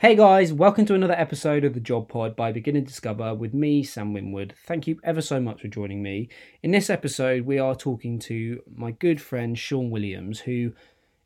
Hey 0.00 0.16
guys, 0.16 0.50
welcome 0.50 0.86
to 0.86 0.94
another 0.94 1.12
episode 1.12 1.62
of 1.62 1.74
the 1.74 1.78
Job 1.78 2.08
Pod 2.08 2.34
by 2.34 2.52
Begin 2.52 2.74
and 2.74 2.86
Discover 2.86 3.34
with 3.34 3.52
me, 3.52 3.82
Sam 3.82 4.14
Winwood. 4.14 4.54
Thank 4.64 4.86
you 4.86 4.98
ever 5.04 5.20
so 5.20 5.38
much 5.38 5.60
for 5.60 5.68
joining 5.68 6.02
me. 6.02 6.30
In 6.62 6.70
this 6.70 6.88
episode, 6.88 7.44
we 7.44 7.58
are 7.58 7.74
talking 7.74 8.18
to 8.20 8.62
my 8.74 8.92
good 8.92 9.20
friend 9.20 9.58
Sean 9.58 9.90
Williams, 9.90 10.40
who, 10.40 10.72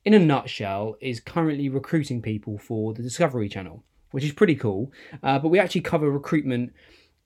in 0.04 0.12
a 0.12 0.18
nutshell, 0.18 0.96
is 1.00 1.20
currently 1.20 1.68
recruiting 1.68 2.20
people 2.20 2.58
for 2.58 2.92
the 2.92 3.02
Discovery 3.04 3.48
Channel, 3.48 3.84
which 4.10 4.24
is 4.24 4.32
pretty 4.32 4.56
cool. 4.56 4.90
Uh, 5.22 5.38
but 5.38 5.50
we 5.50 5.60
actually 5.60 5.82
cover 5.82 6.10
recruitment 6.10 6.72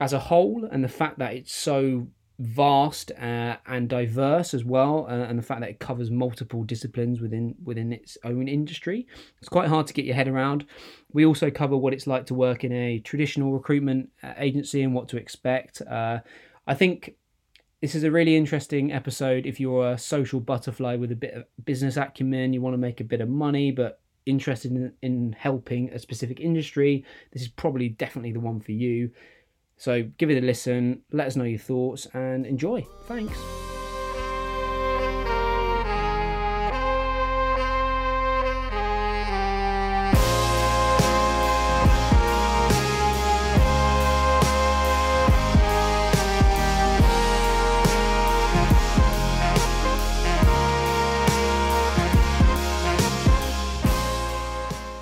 as 0.01 0.13
a 0.13 0.19
whole 0.19 0.69
and 0.71 0.85
the 0.85 0.89
fact 0.89 1.19
that 1.19 1.33
it's 1.33 1.55
so 1.55 2.09
vast 2.39 3.11
uh, 3.13 3.57
and 3.67 3.89
diverse 3.89 4.55
as 4.55 4.65
well, 4.65 5.07
uh, 5.09 5.25
and 5.25 5.39
the 5.39 5.43
fact 5.43 5.61
that 5.61 5.71
it 5.71 5.81
covers 5.81 6.11
multiple 6.11 6.63
disciplines 6.63 7.21
within 7.21 7.55
within 7.65 7.93
its 7.93 8.17
own 8.25 8.49
industry. 8.49 9.07
It's 9.39 9.49
quite 9.49 9.69
hard 9.69 9.87
to 9.89 9.95
get 9.95 10.05
your 10.05 10.15
head 10.15 10.29
around. 10.29 10.67
We 11.13 11.27
also 11.27 11.51
cover 11.51 11.77
what 11.77 11.93
it's 11.93 12.07
like 12.07 12.27
to 12.27 12.35
work 12.35 12.65
in 12.65 12.73
a 12.73 13.01
traditional 13.01 13.53
recruitment 13.53 14.11
uh, 14.23 14.35
agency 14.37 14.83
and 14.83 14.95
what 14.95 15.09
to 15.09 15.17
expect. 15.17 15.83
Uh, 15.83 16.21
I 16.67 16.75
think 16.75 17.15
this 17.81 17.95
is 17.95 18.05
a 18.05 18.11
really 18.11 18.37
interesting 18.37 18.93
episode 18.93 19.47
if 19.47 19.61
you're 19.61 19.93
a 19.93 19.99
social 19.99 20.41
butterfly 20.41 20.97
with 20.97 21.13
a 21.13 21.17
bit 21.17 21.35
of 21.35 21.45
business 21.65 21.97
acumen, 21.97 22.53
you 22.53 22.61
want 22.61 22.75
to 22.75 22.79
make 22.79 23.01
a 23.01 23.05
bit 23.05 23.21
of 23.21 23.29
money, 23.29 23.71
but 23.71 24.01
interested 24.27 24.73
in, 24.73 24.93
in 25.03 25.33
helping 25.33 25.89
a 25.91 25.99
specific 25.99 26.41
industry. 26.41 27.05
This 27.33 27.43
is 27.43 27.49
probably 27.49 27.89
definitely 27.89 28.33
the 28.33 28.41
one 28.41 28.61
for 28.61 28.73
you. 28.73 29.11
So 29.79 30.03
give 30.19 30.29
it 30.29 30.43
a 30.43 30.45
listen, 30.45 31.03
let 31.13 31.29
us 31.29 31.37
know 31.37 31.45
your 31.45 31.59
thoughts, 31.61 32.07
and 32.13 32.45
enjoy. 32.45 32.85
Thanks. 33.05 33.39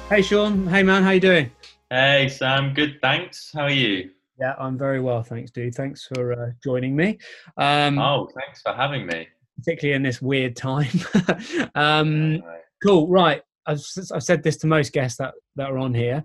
Hey 0.08 0.22
Sean, 0.22 0.66
hey 0.66 0.82
man, 0.82 1.02
how 1.02 1.10
you 1.10 1.20
doing? 1.20 1.50
Hey 1.90 2.28
Sam, 2.28 2.74
good 2.74 3.00
thanks. 3.00 3.50
How 3.54 3.62
are 3.62 3.70
you? 3.70 4.10
Yeah, 4.38 4.54
I'm 4.58 4.76
very 4.76 5.00
well, 5.00 5.22
thanks, 5.22 5.50
dude. 5.50 5.74
Thanks 5.74 6.06
for 6.06 6.32
uh, 6.32 6.50
joining 6.62 6.94
me. 6.94 7.18
Um, 7.56 7.98
oh, 7.98 8.28
thanks 8.38 8.60
for 8.60 8.72
having 8.72 9.06
me. 9.06 9.28
Particularly 9.58 9.96
in 9.96 10.02
this 10.02 10.20
weird 10.20 10.54
time. 10.54 11.00
um, 11.74 12.42
cool, 12.82 13.08
right. 13.08 13.40
I've, 13.66 13.80
I've 14.12 14.22
said 14.22 14.42
this 14.42 14.58
to 14.58 14.66
most 14.66 14.92
guests 14.92 15.18
that, 15.18 15.32
that 15.56 15.70
are 15.70 15.78
on 15.78 15.94
here. 15.94 16.22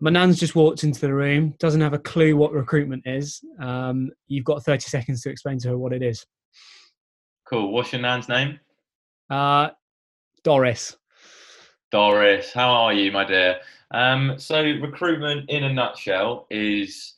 My 0.00 0.10
nan's 0.10 0.38
just 0.38 0.54
walked 0.54 0.84
into 0.84 1.00
the 1.00 1.12
room, 1.12 1.54
doesn't 1.58 1.80
have 1.80 1.94
a 1.94 1.98
clue 1.98 2.36
what 2.36 2.52
recruitment 2.52 3.02
is. 3.06 3.40
Um, 3.60 4.10
you've 4.28 4.44
got 4.44 4.64
30 4.64 4.88
seconds 4.88 5.22
to 5.22 5.30
explain 5.30 5.58
to 5.60 5.70
her 5.70 5.78
what 5.78 5.92
it 5.92 6.02
is. 6.02 6.24
Cool. 7.48 7.72
What's 7.72 7.92
your 7.92 8.02
nan's 8.02 8.28
name? 8.28 8.60
Uh, 9.28 9.70
Doris. 10.44 10.96
Doris, 11.94 12.52
how 12.52 12.70
are 12.70 12.92
you, 12.92 13.12
my 13.12 13.24
dear? 13.24 13.58
Um, 13.92 14.34
so, 14.36 14.60
recruitment 14.60 15.48
in 15.48 15.62
a 15.62 15.72
nutshell 15.72 16.48
is 16.50 17.14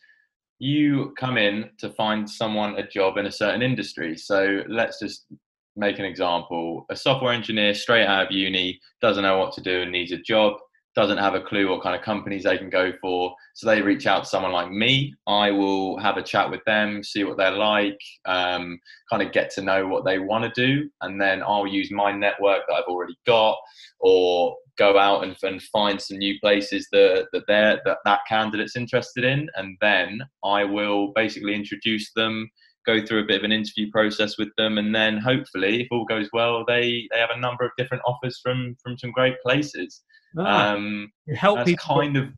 you 0.59 1.15
come 1.19 1.39
in 1.39 1.71
to 1.79 1.89
find 1.89 2.29
someone 2.29 2.75
a 2.79 2.87
job 2.87 3.17
in 3.17 3.25
a 3.25 3.33
certain 3.33 3.63
industry. 3.63 4.19
So, 4.19 4.65
let's 4.69 5.01
just 5.01 5.29
make 5.77 5.99
an 5.99 6.05
example 6.05 6.85
a 6.91 6.95
software 6.95 7.33
engineer 7.33 7.73
straight 7.73 8.05
out 8.05 8.27
of 8.27 8.33
uni 8.33 8.79
doesn't 9.01 9.23
know 9.23 9.39
what 9.39 9.55
to 9.55 9.63
do 9.63 9.81
and 9.81 9.93
needs 9.93 10.13
a 10.13 10.19
job 10.19 10.59
doesn't 10.95 11.19
have 11.19 11.35
a 11.35 11.43
clue 11.43 11.71
what 11.71 11.83
kind 11.83 11.95
of 11.95 12.01
companies 12.01 12.45
they 12.45 12.57
can 12.57 12.71
go 12.71 12.91
for. 13.03 13.35
So 13.55 13.67
they 13.67 13.83
reach 13.83 14.07
out 14.07 14.25
to 14.25 14.29
someone 14.29 14.53
like 14.53 14.71
me. 14.71 15.15
I 15.27 15.51
will 15.51 15.99
have 15.99 16.17
a 16.17 16.23
chat 16.23 16.51
with 16.51 16.65
them, 16.65 17.03
see 17.03 17.23
what 17.23 17.37
they're 17.37 17.51
like, 17.51 18.01
um, 18.25 18.81
kind 19.11 19.23
of 19.23 19.31
get 19.31 19.51
to 19.53 19.63
know 19.63 19.87
what 19.87 20.07
they 20.07 20.19
want 20.19 20.45
to 20.45 20.67
do. 20.67 20.89
And 21.03 21.21
then 21.21 21.43
I'll 21.43 21.67
use 21.67 21.91
my 21.91 22.13
network 22.13 22.63
that 22.67 22.75
I've 22.75 22.89
already 22.89 23.17
got 23.27 23.59
or 24.01 24.57
go 24.79 24.99
out 24.99 25.25
and, 25.25 25.37
and 25.43 25.63
find 25.63 26.01
some 26.01 26.19
new 26.19 26.39
places 26.41 26.87
that, 26.93 27.27
that, 27.33 27.45
they're, 27.47 27.81
that 27.85 27.99
that 28.05 28.21
candidate's 28.29 28.77
interested 28.77 29.25
in. 29.25 29.49
And 29.55 29.77
then 29.81 30.21
I 30.45 30.65
will 30.65 31.13
basically 31.15 31.55
introduce 31.55 32.13
them 32.15 32.51
go 32.87 33.05
through 33.05 33.21
a 33.21 33.27
bit 33.27 33.39
of 33.39 33.45
an 33.45 33.53
interview 33.53 33.91
process 33.91 34.39
with 34.39 34.49
them, 34.57 34.79
and 34.79 34.95
then 34.95 35.19
hopefully, 35.19 35.83
if 35.83 35.89
all 35.91 36.05
goes 36.05 36.29
well, 36.33 36.65
they 36.67 37.09
they 37.13 37.19
have 37.19 37.31
a 37.35 37.41
number 37.41 37.65
of 37.65 37.73
different 37.77 38.03
offers 38.07 38.41
from 38.43 38.77
from 38.83 38.97
some 38.97 39.11
great 39.11 39.35
places. 39.43 40.03
Ah, 40.39 40.73
um, 40.73 41.11
help 41.35 41.65
people. 41.65 41.97
kind 41.97 42.17
of 42.17 42.29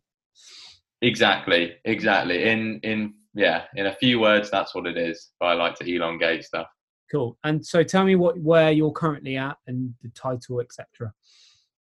exactly, 1.03 1.75
exactly. 1.84 2.44
In 2.44 2.81
in 2.82 3.15
yeah, 3.34 3.65
in 3.76 3.87
a 3.87 3.94
few 3.97 4.19
words, 4.19 4.50
that's 4.50 4.75
what 4.75 4.87
it 4.87 4.97
is. 4.97 5.31
But 5.38 5.47
I 5.47 5.53
like 5.55 5.76
to 5.76 5.94
elongate 5.94 6.44
stuff. 6.44 6.66
Cool. 7.12 7.38
And 7.44 7.65
so, 7.65 7.82
tell 7.82 8.05
me 8.05 8.16
what 8.16 8.38
where 8.38 8.72
you're 8.72 8.93
currently 8.93 9.37
at 9.37 9.56
and 9.66 9.94
the 10.03 10.10
title, 10.10 10.60
etc. 10.60 11.12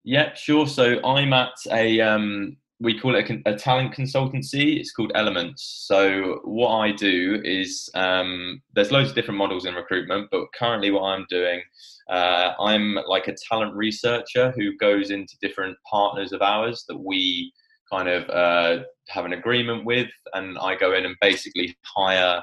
Yeah, 0.07 0.33
sure. 0.35 0.67
So 0.67 1.03
I'm 1.05 1.33
at 1.33 1.51
a 1.69 1.99
um, 1.99 2.55
we 2.79 2.97
call 2.97 3.17
it 3.17 3.29
a, 3.29 3.51
a, 3.51 3.57
talent 3.57 3.93
consultancy. 3.93 4.79
It's 4.79 4.93
called 4.93 5.11
Elements. 5.15 5.83
So 5.85 6.39
what 6.45 6.77
I 6.77 6.93
do 6.93 7.41
is 7.43 7.89
um, 7.93 8.61
there's 8.73 8.89
loads 8.89 9.09
of 9.09 9.15
different 9.15 9.37
models 9.37 9.65
in 9.65 9.73
recruitment, 9.73 10.29
but 10.31 10.45
currently 10.57 10.91
what 10.91 11.01
I'm 11.09 11.25
doing, 11.29 11.61
uh, 12.09 12.53
I'm 12.57 12.97
like 13.05 13.27
a 13.27 13.35
talent 13.49 13.75
researcher 13.75 14.53
who 14.55 14.77
goes 14.77 15.11
into 15.11 15.35
different 15.41 15.75
partners 15.91 16.31
of 16.31 16.41
ours 16.41 16.85
that 16.87 16.97
we 16.97 17.51
kind 17.91 18.07
of 18.07 18.29
uh, 18.29 18.83
have 19.09 19.25
an 19.25 19.33
agreement 19.33 19.83
with, 19.83 20.09
and 20.33 20.57
I 20.57 20.75
go 20.75 20.93
in 20.93 21.05
and 21.05 21.17
basically 21.19 21.75
hire 21.83 22.41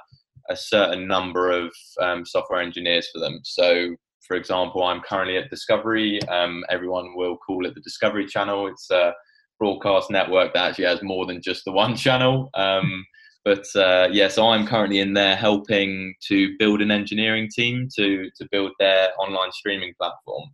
a 0.51 0.57
certain 0.57 1.09
number 1.09 1.51
of 1.51 1.73
um, 2.03 2.27
software 2.27 2.61
engineers 2.61 3.09
for 3.11 3.21
them. 3.21 3.41
So 3.43 3.97
for 4.27 4.37
example, 4.37 4.83
I'm 4.83 5.01
currently 5.01 5.37
at 5.37 5.51
Discovery. 5.51 6.21
Um, 6.29 6.65
everyone 6.71 7.15
will 7.15 7.37
call 7.37 7.67
it 7.67 7.75
the 7.75 7.81
Discovery 7.81 8.27
Channel. 8.27 8.69
It's 8.69 8.91
a 8.91 9.13
broadcast 9.59 10.11
network 10.11 10.53
that 10.55 10.71
actually 10.71 10.87
has 10.87 11.03
more 11.03 11.27
than 11.27 11.41
just 11.43 11.65
the 11.65 11.73
one 11.85 11.97
channel. 11.97 12.51
Um, 12.55 13.05
but 13.45 13.67
uh, 13.77 14.09
yeah, 14.11 14.29
so 14.29 14.49
I'm 14.49 14.67
currently 14.67 15.01
in 15.01 15.13
there 15.13 15.37
helping 15.37 16.15
to 16.29 16.57
build 16.59 16.81
an 16.81 16.91
engineering 16.91 17.51
team 17.55 17.89
to 17.97 18.31
to 18.37 18.49
build 18.51 18.73
their 18.79 19.11
online 19.21 19.53
streaming 19.53 19.93
platform. 20.01 20.45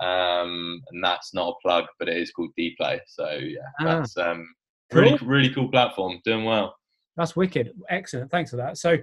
Um, 0.00 0.82
and 0.90 1.02
that's 1.02 1.32
not 1.32 1.48
a 1.48 1.54
plug, 1.62 1.86
but 1.98 2.08
it 2.08 2.18
is 2.18 2.30
called 2.32 2.50
Dplay. 2.58 3.00
So 3.06 3.30
yeah, 3.30 3.60
ah, 3.80 3.84
that's 3.84 4.16
um, 4.18 4.46
cool. 4.92 5.02
really 5.02 5.18
really 5.22 5.54
cool 5.54 5.70
platform, 5.70 6.20
doing 6.24 6.44
well. 6.44 6.76
That's 7.16 7.34
wicked, 7.34 7.72
excellent. 7.88 8.30
Thanks 8.30 8.50
for 8.50 8.56
that. 8.56 8.76
So, 8.76 8.98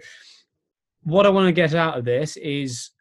what 1.03 1.25
I 1.25 1.29
want 1.29 1.47
to 1.47 1.53
get 1.53 1.73
out 1.73 1.97
of 1.97 2.05
this 2.05 2.37
is 2.37 2.91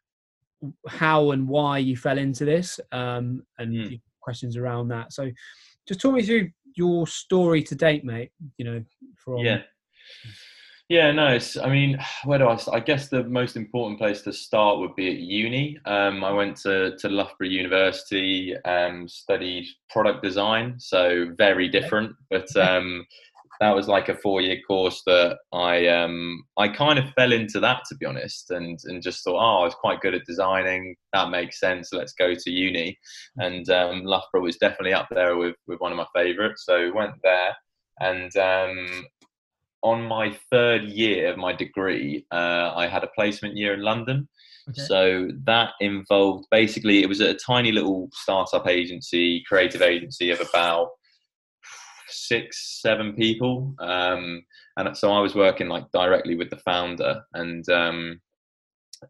how 0.88 1.30
and 1.30 1.48
why 1.48 1.78
you 1.78 1.96
fell 1.96 2.18
into 2.18 2.44
this, 2.44 2.80
um, 2.92 3.42
and 3.58 3.72
mm. 3.72 4.00
questions 4.20 4.56
around 4.56 4.88
that. 4.88 5.12
So, 5.12 5.30
just 5.86 6.00
talk 6.00 6.14
me 6.14 6.22
through 6.22 6.50
your 6.76 7.06
story 7.06 7.62
to 7.64 7.74
date, 7.74 8.04
mate. 8.04 8.30
You 8.58 8.64
know, 8.64 8.84
from 9.16 9.38
yeah. 9.38 9.62
Yeah, 10.90 11.12
no, 11.12 11.28
it's, 11.28 11.56
I 11.56 11.68
mean, 11.70 12.00
where 12.24 12.40
do 12.40 12.48
I 12.48 12.56
start? 12.56 12.82
I 12.82 12.84
guess 12.84 13.08
the 13.08 13.22
most 13.24 13.56
important 13.56 13.98
place 13.98 14.22
to 14.22 14.32
start 14.32 14.80
would 14.80 14.96
be 14.96 15.08
at 15.08 15.18
uni. 15.18 15.78
Um, 15.86 16.24
I 16.24 16.32
went 16.32 16.56
to, 16.62 16.96
to 16.98 17.08
Loughborough 17.08 17.46
University, 17.46 18.56
um, 18.64 19.08
studied 19.08 19.68
product 19.88 20.22
design, 20.22 20.74
so 20.78 21.28
very 21.38 21.68
different. 21.68 22.12
But 22.28 22.54
um, 22.56 23.06
that 23.60 23.76
was 23.76 23.88
like 23.88 24.08
a 24.08 24.14
four 24.14 24.40
year 24.40 24.56
course 24.66 25.02
that 25.06 25.36
I 25.52 25.86
um 25.88 26.44
I 26.56 26.68
kind 26.68 26.98
of 26.98 27.12
fell 27.12 27.32
into 27.32 27.60
that 27.60 27.82
to 27.88 27.94
be 27.96 28.06
honest 28.06 28.50
and 28.50 28.78
and 28.84 29.02
just 29.02 29.22
thought 29.22 29.36
oh 29.36 29.60
I 29.60 29.64
was 29.64 29.74
quite 29.74 30.00
good 30.00 30.14
at 30.14 30.24
designing. 30.26 30.96
That 31.12 31.30
makes 31.30 31.60
sense. 31.60 31.90
Let's 31.92 32.14
go 32.14 32.34
to 32.34 32.50
uni. 32.50 32.98
And 33.36 33.68
um, 33.70 34.04
Loughborough 34.04 34.42
was 34.42 34.56
definitely 34.56 34.94
up 34.94 35.08
there 35.10 35.36
with 35.36 35.56
with 35.66 35.80
one 35.80 35.92
of 35.92 35.98
my 35.98 36.06
favourites 36.14 36.64
so 36.64 36.90
went 36.94 37.14
there. 37.22 37.54
And 38.00 38.34
um, 38.38 39.06
on 39.82 40.04
my 40.04 40.36
third 40.50 40.84
year 40.84 41.30
of 41.30 41.36
my 41.36 41.52
degree 41.52 42.26
uh, 42.32 42.72
I 42.74 42.86
had 42.86 43.04
a 43.04 43.10
placement 43.14 43.56
year 43.56 43.74
in 43.74 43.82
London. 43.82 44.26
Okay. 44.70 44.82
So 44.82 45.28
that 45.44 45.72
involved 45.80 46.46
basically 46.50 47.02
it 47.02 47.08
was 47.08 47.20
a 47.20 47.34
tiny 47.34 47.72
little 47.72 48.08
startup 48.14 48.66
agency, 48.66 49.42
creative 49.46 49.82
agency 49.82 50.30
of 50.30 50.40
about 50.40 50.90
six, 52.30 52.80
seven 52.80 53.12
people. 53.14 53.74
Um, 53.80 54.42
and 54.76 54.96
so 54.96 55.12
I 55.12 55.20
was 55.20 55.34
working 55.34 55.68
like 55.68 55.90
directly 55.92 56.36
with 56.36 56.50
the 56.50 56.58
founder, 56.58 57.22
and 57.34 57.68
um, 57.68 58.20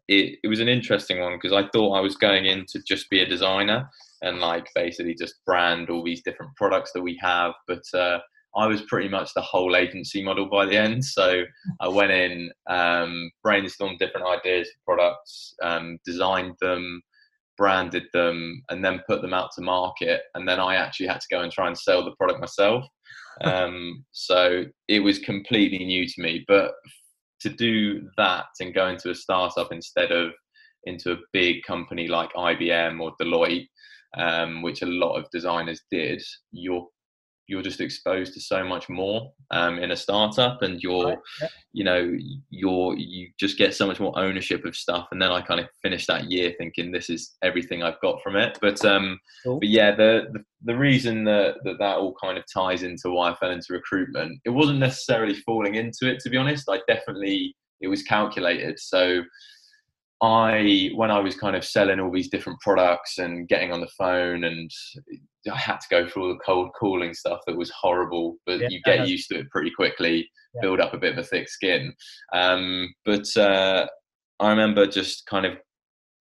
it, 0.07 0.39
it 0.43 0.47
was 0.47 0.59
an 0.59 0.67
interesting 0.67 1.19
one 1.19 1.35
because 1.35 1.53
I 1.53 1.69
thought 1.69 1.97
I 1.97 2.01
was 2.01 2.15
going 2.15 2.45
in 2.45 2.65
to 2.69 2.81
just 2.87 3.09
be 3.09 3.21
a 3.21 3.29
designer 3.29 3.89
and 4.21 4.39
like 4.39 4.67
basically 4.75 5.15
just 5.15 5.35
brand 5.45 5.89
all 5.89 6.03
these 6.03 6.23
different 6.23 6.55
products 6.55 6.91
that 6.93 7.01
we 7.01 7.17
have, 7.21 7.53
but 7.67 7.83
uh, 7.93 8.19
I 8.55 8.67
was 8.67 8.81
pretty 8.83 9.09
much 9.09 9.33
the 9.33 9.41
whole 9.41 9.75
agency 9.75 10.23
model 10.23 10.47
by 10.49 10.65
the 10.65 10.77
end. 10.77 11.03
So 11.05 11.43
I 11.79 11.87
went 11.87 12.11
in, 12.11 12.51
um, 12.69 13.31
brainstormed 13.45 13.99
different 13.99 14.27
ideas 14.27 14.67
products, 14.85 15.53
um, 15.63 15.97
designed 16.05 16.55
them, 16.59 17.01
branded 17.61 18.05
them, 18.11 18.63
and 18.71 18.83
then 18.83 19.03
put 19.07 19.21
them 19.21 19.35
out 19.35 19.51
to 19.53 19.61
market. 19.61 20.21
And 20.33 20.47
then 20.47 20.59
I 20.59 20.73
actually 20.77 21.05
had 21.05 21.21
to 21.21 21.27
go 21.29 21.41
and 21.41 21.51
try 21.51 21.67
and 21.67 21.77
sell 21.77 22.03
the 22.03 22.15
product 22.17 22.39
myself. 22.39 22.83
Um, 23.45 24.03
so 24.11 24.65
it 24.89 24.99
was 24.99 25.17
completely 25.17 25.79
new 25.79 26.05
to 26.05 26.21
me. 26.21 26.43
But 26.49 26.73
to 27.39 27.49
do 27.49 28.07
that 28.17 28.45
and 28.59 28.73
go 28.73 28.89
into 28.89 29.09
a 29.09 29.15
startup 29.15 29.71
instead 29.71 30.11
of 30.11 30.31
into 30.83 31.13
a 31.13 31.23
big 31.31 31.63
company 31.63 32.07
like 32.07 32.31
IBM 32.33 32.99
or 32.99 33.13
Deloitte, 33.19 33.67
um, 34.17 34.61
which 34.61 34.81
a 34.81 34.85
lot 34.85 35.15
of 35.15 35.31
designers 35.31 35.81
did, 35.89 36.21
you're 36.51 36.87
you're 37.51 37.61
just 37.61 37.81
exposed 37.81 38.33
to 38.33 38.39
so 38.39 38.63
much 38.63 38.87
more 38.87 39.29
um, 39.51 39.77
in 39.77 39.91
a 39.91 39.95
startup 39.95 40.61
and 40.61 40.81
you're 40.81 41.09
right. 41.09 41.17
yeah. 41.41 41.47
you 41.73 41.83
know 41.83 42.17
you're 42.49 42.95
you 42.97 43.27
just 43.37 43.57
get 43.57 43.75
so 43.75 43.85
much 43.85 43.99
more 43.99 44.17
ownership 44.17 44.63
of 44.63 44.73
stuff 44.73 45.09
and 45.11 45.21
then 45.21 45.31
i 45.31 45.41
kind 45.41 45.59
of 45.59 45.67
finished 45.81 46.07
that 46.07 46.31
year 46.31 46.53
thinking 46.57 46.91
this 46.91 47.09
is 47.09 47.35
everything 47.43 47.83
i've 47.83 47.99
got 47.99 48.21
from 48.23 48.37
it 48.37 48.57
but 48.61 48.83
um 48.85 49.19
cool. 49.43 49.59
but 49.59 49.67
yeah 49.67 49.93
the, 49.93 50.27
the, 50.31 50.39
the 50.63 50.77
reason 50.77 51.25
that, 51.25 51.55
that 51.65 51.77
that 51.77 51.97
all 51.97 52.15
kind 52.23 52.37
of 52.37 52.45
ties 52.51 52.83
into 52.83 53.09
why 53.09 53.29
i 53.29 53.35
fell 53.35 53.51
into 53.51 53.73
recruitment 53.73 54.39
it 54.45 54.49
wasn't 54.49 54.79
necessarily 54.79 55.35
falling 55.35 55.75
into 55.75 56.09
it 56.09 56.19
to 56.19 56.29
be 56.29 56.37
honest 56.37 56.69
i 56.69 56.79
definitely 56.87 57.53
it 57.81 57.89
was 57.89 58.01
calculated 58.03 58.79
so 58.79 59.21
I, 60.21 60.91
when 60.95 61.09
I 61.09 61.19
was 61.19 61.35
kind 61.35 61.55
of 61.55 61.65
selling 61.65 61.99
all 61.99 62.11
these 62.11 62.29
different 62.29 62.59
products 62.59 63.17
and 63.17 63.47
getting 63.47 63.71
on 63.71 63.81
the 63.81 63.89
phone, 63.97 64.43
and 64.43 64.69
I 65.51 65.57
had 65.57 65.77
to 65.77 65.87
go 65.89 66.07
through 66.07 66.23
all 66.23 66.29
the 66.29 66.39
cold 66.45 66.69
calling 66.79 67.13
stuff 67.13 67.39
that 67.47 67.57
was 67.57 67.71
horrible, 67.71 68.35
but 68.45 68.59
yeah, 68.59 68.67
you 68.69 68.81
get 68.85 69.07
used 69.07 69.29
to 69.29 69.39
it 69.39 69.49
pretty 69.49 69.71
quickly, 69.71 70.29
yeah. 70.53 70.61
build 70.61 70.79
up 70.79 70.93
a 70.93 70.99
bit 70.99 71.13
of 71.13 71.19
a 71.19 71.23
thick 71.23 71.49
skin. 71.49 71.93
Um, 72.33 72.93
but 73.03 73.25
uh, 73.35 73.87
I 74.39 74.49
remember 74.49 74.85
just 74.85 75.25
kind 75.25 75.45
of 75.47 75.53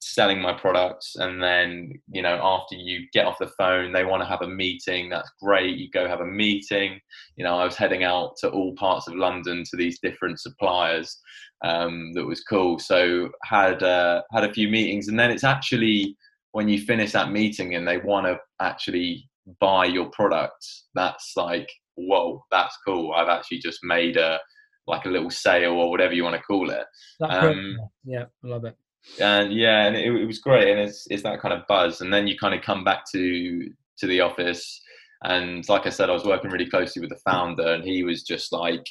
selling 0.02 0.40
my 0.40 0.52
products 0.52 1.14
and 1.16 1.42
then 1.42 1.92
you 2.10 2.22
know 2.22 2.40
after 2.42 2.74
you 2.74 3.06
get 3.12 3.26
off 3.26 3.36
the 3.38 3.52
phone 3.58 3.92
they 3.92 4.02
want 4.02 4.22
to 4.22 4.26
have 4.26 4.40
a 4.40 4.48
meeting 4.48 5.10
that's 5.10 5.30
great 5.42 5.76
you 5.76 5.90
go 5.90 6.08
have 6.08 6.20
a 6.20 6.26
meeting. 6.26 6.98
You 7.36 7.44
know 7.44 7.58
i 7.58 7.64
was 7.64 7.76
heading 7.76 8.02
out 8.02 8.36
to 8.38 8.48
all 8.48 8.74
parts 8.76 9.08
of 9.08 9.14
london 9.14 9.62
to 9.70 9.76
these 9.76 9.98
different 10.00 10.40
suppliers 10.40 11.20
um, 11.62 12.12
that 12.14 12.24
was 12.24 12.42
cool. 12.42 12.78
So 12.78 13.30
had 13.44 13.82
uh, 13.82 14.22
had 14.32 14.44
a 14.44 14.52
few 14.52 14.68
meetings 14.68 15.08
and 15.08 15.18
then 15.18 15.30
it's 15.30 15.44
actually 15.44 16.16
when 16.52 16.68
you 16.68 16.80
finish 16.80 17.12
that 17.12 17.30
meeting 17.30 17.74
and 17.74 17.86
they 17.86 17.98
want 17.98 18.26
to 18.26 18.38
actually 18.60 19.28
buy 19.60 19.84
your 19.84 20.08
product 20.10 20.64
that's 20.94 21.32
like 21.36 21.68
whoa 21.94 22.44
that's 22.50 22.76
cool. 22.86 23.12
I've 23.12 23.28
actually 23.28 23.58
just 23.58 23.80
made 23.82 24.16
a 24.16 24.38
like 24.86 25.04
a 25.04 25.10
little 25.10 25.30
sale 25.30 25.72
or 25.72 25.90
whatever 25.90 26.14
you 26.14 26.24
want 26.24 26.36
to 26.36 26.42
call 26.42 26.70
it. 26.70 26.84
Um, 27.22 27.76
yeah 28.04 28.24
i 28.44 28.46
love 28.46 28.64
it 28.64 28.76
and 29.20 29.52
yeah, 29.52 29.86
and 29.86 29.96
it, 29.96 30.06
it, 30.06 30.26
was 30.26 30.38
great, 30.38 30.70
and 30.70 30.80
it's 30.80 31.06
it's 31.10 31.22
that 31.22 31.40
kind 31.40 31.54
of 31.54 31.66
buzz, 31.66 32.00
and 32.00 32.12
then 32.12 32.26
you 32.26 32.36
kind 32.36 32.54
of 32.54 32.62
come 32.62 32.84
back 32.84 33.04
to 33.12 33.68
to 33.98 34.06
the 34.06 34.20
office, 34.20 34.80
and 35.24 35.68
like 35.68 35.86
I 35.86 35.90
said, 35.90 36.10
I 36.10 36.14
was 36.14 36.24
working 36.24 36.50
really 36.50 36.68
closely 36.68 37.00
with 37.00 37.10
the 37.10 37.30
founder, 37.30 37.74
and 37.74 37.84
he 37.84 38.02
was 38.04 38.22
just 38.22 38.52
like, 38.52 38.86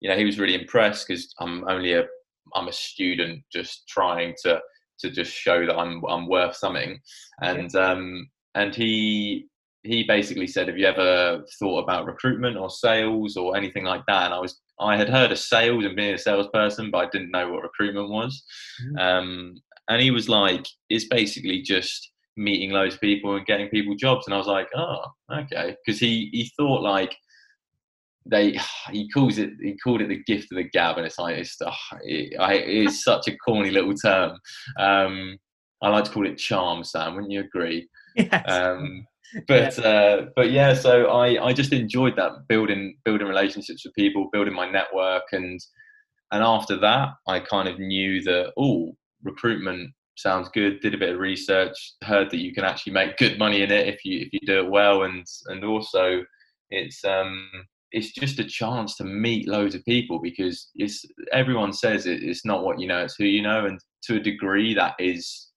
you 0.00 0.08
know, 0.08 0.16
he 0.16 0.24
was 0.24 0.38
really 0.38 0.54
impressed 0.54 1.06
because 1.06 1.32
I'm 1.40 1.68
only 1.68 1.92
a 1.94 2.04
I'm 2.54 2.68
a 2.68 2.72
student 2.72 3.42
just 3.52 3.88
trying 3.88 4.34
to 4.44 4.60
to 5.00 5.10
just 5.10 5.32
show 5.32 5.66
that 5.66 5.76
I'm 5.76 6.02
I'm 6.08 6.28
worth 6.28 6.56
something, 6.56 6.98
and 7.42 7.74
um 7.74 8.28
and 8.54 8.74
he 8.74 9.48
he 9.82 10.04
basically 10.04 10.46
said, 10.46 10.68
"Have 10.68 10.78
you 10.78 10.86
ever 10.86 11.44
thought 11.58 11.82
about 11.82 12.06
recruitment 12.06 12.56
or 12.56 12.70
sales 12.70 13.36
or 13.36 13.56
anything 13.56 13.84
like 13.84 14.02
that?" 14.06 14.26
And 14.26 14.34
I 14.34 14.38
was 14.38 14.60
I 14.82 14.96
had 14.96 15.08
heard 15.08 15.32
of 15.32 15.38
sales 15.38 15.84
and 15.84 15.96
being 15.96 16.14
a 16.14 16.18
salesperson, 16.18 16.90
but 16.90 17.06
I 17.06 17.10
didn't 17.10 17.30
know 17.30 17.50
what 17.50 17.62
recruitment 17.62 18.10
was. 18.10 18.44
Mm-hmm. 18.84 18.98
Um, 18.98 19.54
and 19.88 20.00
he 20.00 20.10
was 20.10 20.28
like, 20.28 20.66
"It's 20.90 21.06
basically 21.06 21.62
just 21.62 22.10
meeting 22.36 22.70
loads 22.70 22.94
of 22.94 23.00
people 23.00 23.36
and 23.36 23.46
getting 23.46 23.68
people 23.68 23.94
jobs." 23.94 24.26
And 24.26 24.34
I 24.34 24.38
was 24.38 24.46
like, 24.46 24.68
"Oh, 24.74 25.04
okay," 25.32 25.76
because 25.84 26.00
he 26.00 26.30
he 26.32 26.50
thought 26.56 26.82
like 26.82 27.16
they 28.26 28.58
he 28.90 29.08
calls 29.10 29.38
it 29.38 29.50
he 29.60 29.76
called 29.78 30.02
it 30.02 30.08
the 30.08 30.22
gift 30.24 30.52
of 30.52 30.56
the 30.56 30.68
gab, 30.70 30.98
and 30.98 31.06
it's 31.06 31.18
like 31.18 31.36
it's 31.36 31.60
uh, 31.60 31.72
it, 32.02 32.38
I, 32.38 32.54
it's 32.54 33.04
such 33.04 33.28
a 33.28 33.36
corny 33.38 33.70
little 33.70 33.94
term. 33.94 34.38
Um, 34.78 35.38
I 35.82 35.88
like 35.88 36.04
to 36.04 36.10
call 36.10 36.26
it 36.26 36.38
charm, 36.38 36.84
Sam. 36.84 37.14
Wouldn't 37.14 37.32
you 37.32 37.40
agree? 37.40 37.88
Yes. 38.14 38.44
Um, 38.46 39.06
but 39.48 39.78
yeah. 39.78 39.84
Uh, 39.84 40.26
but 40.36 40.50
yeah, 40.50 40.74
so 40.74 41.06
I 41.06 41.44
I 41.44 41.52
just 41.52 41.72
enjoyed 41.72 42.16
that 42.16 42.48
building 42.48 42.96
building 43.04 43.26
relationships 43.26 43.84
with 43.84 43.94
people, 43.94 44.28
building 44.32 44.54
my 44.54 44.70
network, 44.70 45.24
and 45.32 45.60
and 46.32 46.42
after 46.42 46.78
that, 46.78 47.10
I 47.26 47.40
kind 47.40 47.68
of 47.68 47.78
knew 47.78 48.22
that 48.22 48.52
oh, 48.56 48.96
recruitment 49.22 49.90
sounds 50.16 50.48
good. 50.50 50.80
Did 50.80 50.94
a 50.94 50.98
bit 50.98 51.14
of 51.14 51.20
research, 51.20 51.76
heard 52.04 52.30
that 52.30 52.40
you 52.40 52.52
can 52.52 52.64
actually 52.64 52.92
make 52.92 53.16
good 53.16 53.38
money 53.38 53.62
in 53.62 53.70
it 53.70 53.88
if 53.88 54.04
you 54.04 54.20
if 54.20 54.28
you 54.32 54.40
do 54.44 54.64
it 54.64 54.70
well, 54.70 55.04
and 55.04 55.24
and 55.46 55.64
also 55.64 56.24
it's 56.70 57.04
um 57.04 57.48
it's 57.92 58.12
just 58.12 58.38
a 58.38 58.44
chance 58.44 58.96
to 58.96 59.04
meet 59.04 59.48
loads 59.48 59.74
of 59.74 59.84
people 59.84 60.18
because 60.18 60.70
it's 60.74 61.04
everyone 61.32 61.72
says 61.72 62.06
it, 62.06 62.22
it's 62.22 62.44
not 62.44 62.64
what 62.64 62.80
you 62.80 62.86
know, 62.86 63.04
it's 63.04 63.16
who 63.18 63.24
you 63.24 63.42
know, 63.42 63.66
and 63.66 63.78
to 64.04 64.16
a 64.16 64.20
degree 64.20 64.74
that 64.74 64.94
is 64.98 65.50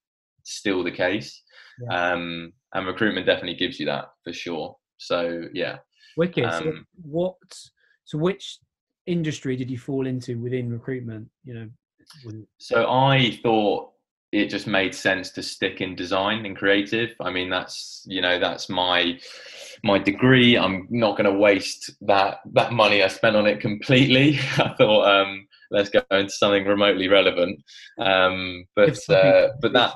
still 0.43 0.83
the 0.83 0.91
case. 0.91 1.41
Yeah. 1.81 2.11
Um, 2.13 2.53
and 2.75 2.85
recruitment 2.85 3.25
definitely 3.25 3.55
gives 3.55 3.79
you 3.79 3.85
that 3.87 4.05
for 4.23 4.33
sure. 4.33 4.75
So 4.97 5.43
yeah. 5.53 5.77
Wicked. 6.17 6.43
Um, 6.43 6.63
so 6.63 6.73
what? 7.01 7.35
So 8.03 8.17
which 8.17 8.59
industry 9.07 9.55
did 9.55 9.71
you 9.71 9.77
fall 9.77 10.05
into 10.05 10.39
within 10.39 10.71
recruitment? 10.71 11.27
You 11.43 11.53
know. 11.55 11.69
So 12.59 12.87
I 12.87 13.39
thought 13.41 13.91
it 14.31 14.49
just 14.49 14.67
made 14.67 14.93
sense 14.93 15.31
to 15.31 15.41
stick 15.41 15.81
in 15.81 15.95
design 15.95 16.45
and 16.45 16.55
creative. 16.55 17.15
I 17.19 17.31
mean, 17.31 17.49
that's 17.49 18.03
you 18.05 18.21
know 18.21 18.39
that's 18.39 18.69
my 18.69 19.19
my 19.83 19.97
degree. 19.97 20.57
I'm 20.57 20.87
not 20.89 21.17
going 21.17 21.31
to 21.31 21.39
waste 21.39 21.91
that 22.01 22.39
that 22.53 22.73
money 22.73 23.01
I 23.01 23.07
spent 23.07 23.37
on 23.37 23.47
it 23.47 23.61
completely. 23.61 24.37
I 24.57 24.75
thought 24.77 25.21
um, 25.21 25.47
let's 25.71 25.89
go 25.89 26.01
into 26.11 26.29
something 26.29 26.65
remotely 26.65 27.07
relevant. 27.07 27.63
Um, 27.99 28.65
but 28.75 28.97
uh, 29.09 29.49
but 29.61 29.73
that 29.73 29.93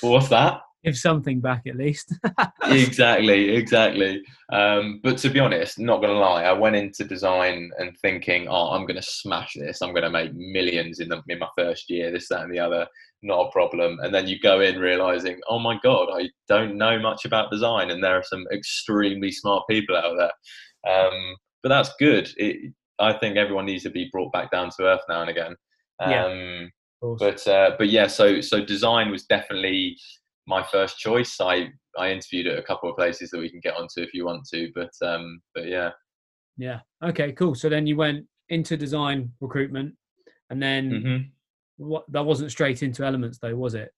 what's 0.00 0.28
that? 0.28 0.62
Give 0.84 0.96
something 0.96 1.40
back 1.40 1.66
at 1.66 1.76
least. 1.76 2.14
exactly, 2.64 3.50
exactly. 3.50 4.22
Um, 4.52 5.00
but 5.02 5.18
to 5.18 5.30
be 5.30 5.40
honest, 5.40 5.78
not 5.78 6.00
gonna 6.00 6.18
lie, 6.18 6.44
I 6.44 6.52
went 6.52 6.76
into 6.76 7.04
design 7.04 7.70
and 7.78 7.96
thinking, 7.98 8.48
oh, 8.48 8.70
I'm 8.70 8.86
gonna 8.86 9.02
smash 9.02 9.54
this. 9.54 9.82
I'm 9.82 9.94
gonna 9.94 10.10
make 10.10 10.34
millions 10.34 11.00
in 11.00 11.08
the, 11.08 11.22
in 11.28 11.38
my 11.38 11.48
first 11.56 11.90
year. 11.90 12.10
This, 12.10 12.28
that, 12.28 12.42
and 12.42 12.52
the 12.52 12.60
other. 12.60 12.86
Not 13.22 13.48
a 13.48 13.50
problem. 13.50 13.98
And 14.00 14.14
then 14.14 14.28
you 14.28 14.38
go 14.38 14.60
in 14.60 14.78
realizing, 14.78 15.40
oh 15.48 15.58
my 15.58 15.78
god, 15.82 16.08
I 16.12 16.28
don't 16.48 16.76
know 16.76 16.98
much 17.00 17.24
about 17.24 17.50
design, 17.50 17.90
and 17.90 18.02
there 18.02 18.16
are 18.16 18.24
some 18.24 18.46
extremely 18.52 19.32
smart 19.32 19.64
people 19.68 19.96
out 19.96 20.16
there. 20.16 20.94
Um, 20.94 21.34
but 21.62 21.70
that's 21.70 21.90
good. 21.98 22.30
It, 22.36 22.72
I 23.00 23.12
think 23.12 23.36
everyone 23.36 23.66
needs 23.66 23.82
to 23.84 23.90
be 23.90 24.08
brought 24.12 24.32
back 24.32 24.50
down 24.50 24.70
to 24.76 24.84
earth 24.84 25.02
now 25.08 25.22
and 25.22 25.30
again. 25.30 25.56
Um, 26.00 26.10
yeah. 26.10 26.66
But 27.00 27.46
uh, 27.46 27.76
but 27.78 27.88
yeah, 27.88 28.08
so 28.08 28.40
so 28.40 28.64
design 28.64 29.10
was 29.10 29.24
definitely 29.24 29.96
my 30.48 30.62
first 30.72 30.98
choice. 30.98 31.36
I 31.40 31.68
I 31.96 32.10
interviewed 32.10 32.46
at 32.46 32.58
a 32.58 32.62
couple 32.62 32.90
of 32.90 32.96
places 32.96 33.30
that 33.30 33.38
we 33.38 33.50
can 33.50 33.60
get 33.60 33.76
onto 33.76 34.00
if 34.00 34.14
you 34.14 34.24
want 34.24 34.44
to, 34.52 34.70
but 34.74 34.90
um, 35.06 35.40
but 35.54 35.68
yeah. 35.68 35.90
Yeah. 36.56 36.80
Okay. 37.04 37.32
Cool. 37.32 37.54
So 37.54 37.68
then 37.68 37.86
you 37.86 37.96
went 37.96 38.26
into 38.48 38.76
design 38.76 39.30
recruitment, 39.40 39.94
and 40.50 40.60
then 40.60 40.90
mm-hmm. 40.90 41.22
what? 41.76 42.10
That 42.10 42.24
wasn't 42.24 42.50
straight 42.50 42.82
into 42.82 43.04
elements, 43.04 43.38
though, 43.40 43.54
was 43.54 43.74
it? 43.74 43.92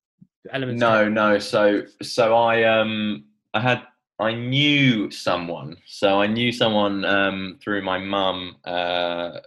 Elements. 0.51 0.79
No, 0.79 1.07
no. 1.07 1.39
So 1.39 1.83
so 2.01 2.35
I 2.35 2.63
um 2.63 3.25
I 3.53 3.61
had 3.61 3.83
I 4.21 4.35
knew 4.35 5.09
someone. 5.09 5.77
So 5.87 6.21
I 6.21 6.27
knew 6.27 6.51
someone 6.51 7.03
um, 7.05 7.57
through 7.59 7.81
my 7.81 7.97
mum, 7.97 8.57
uh, 8.65 9.39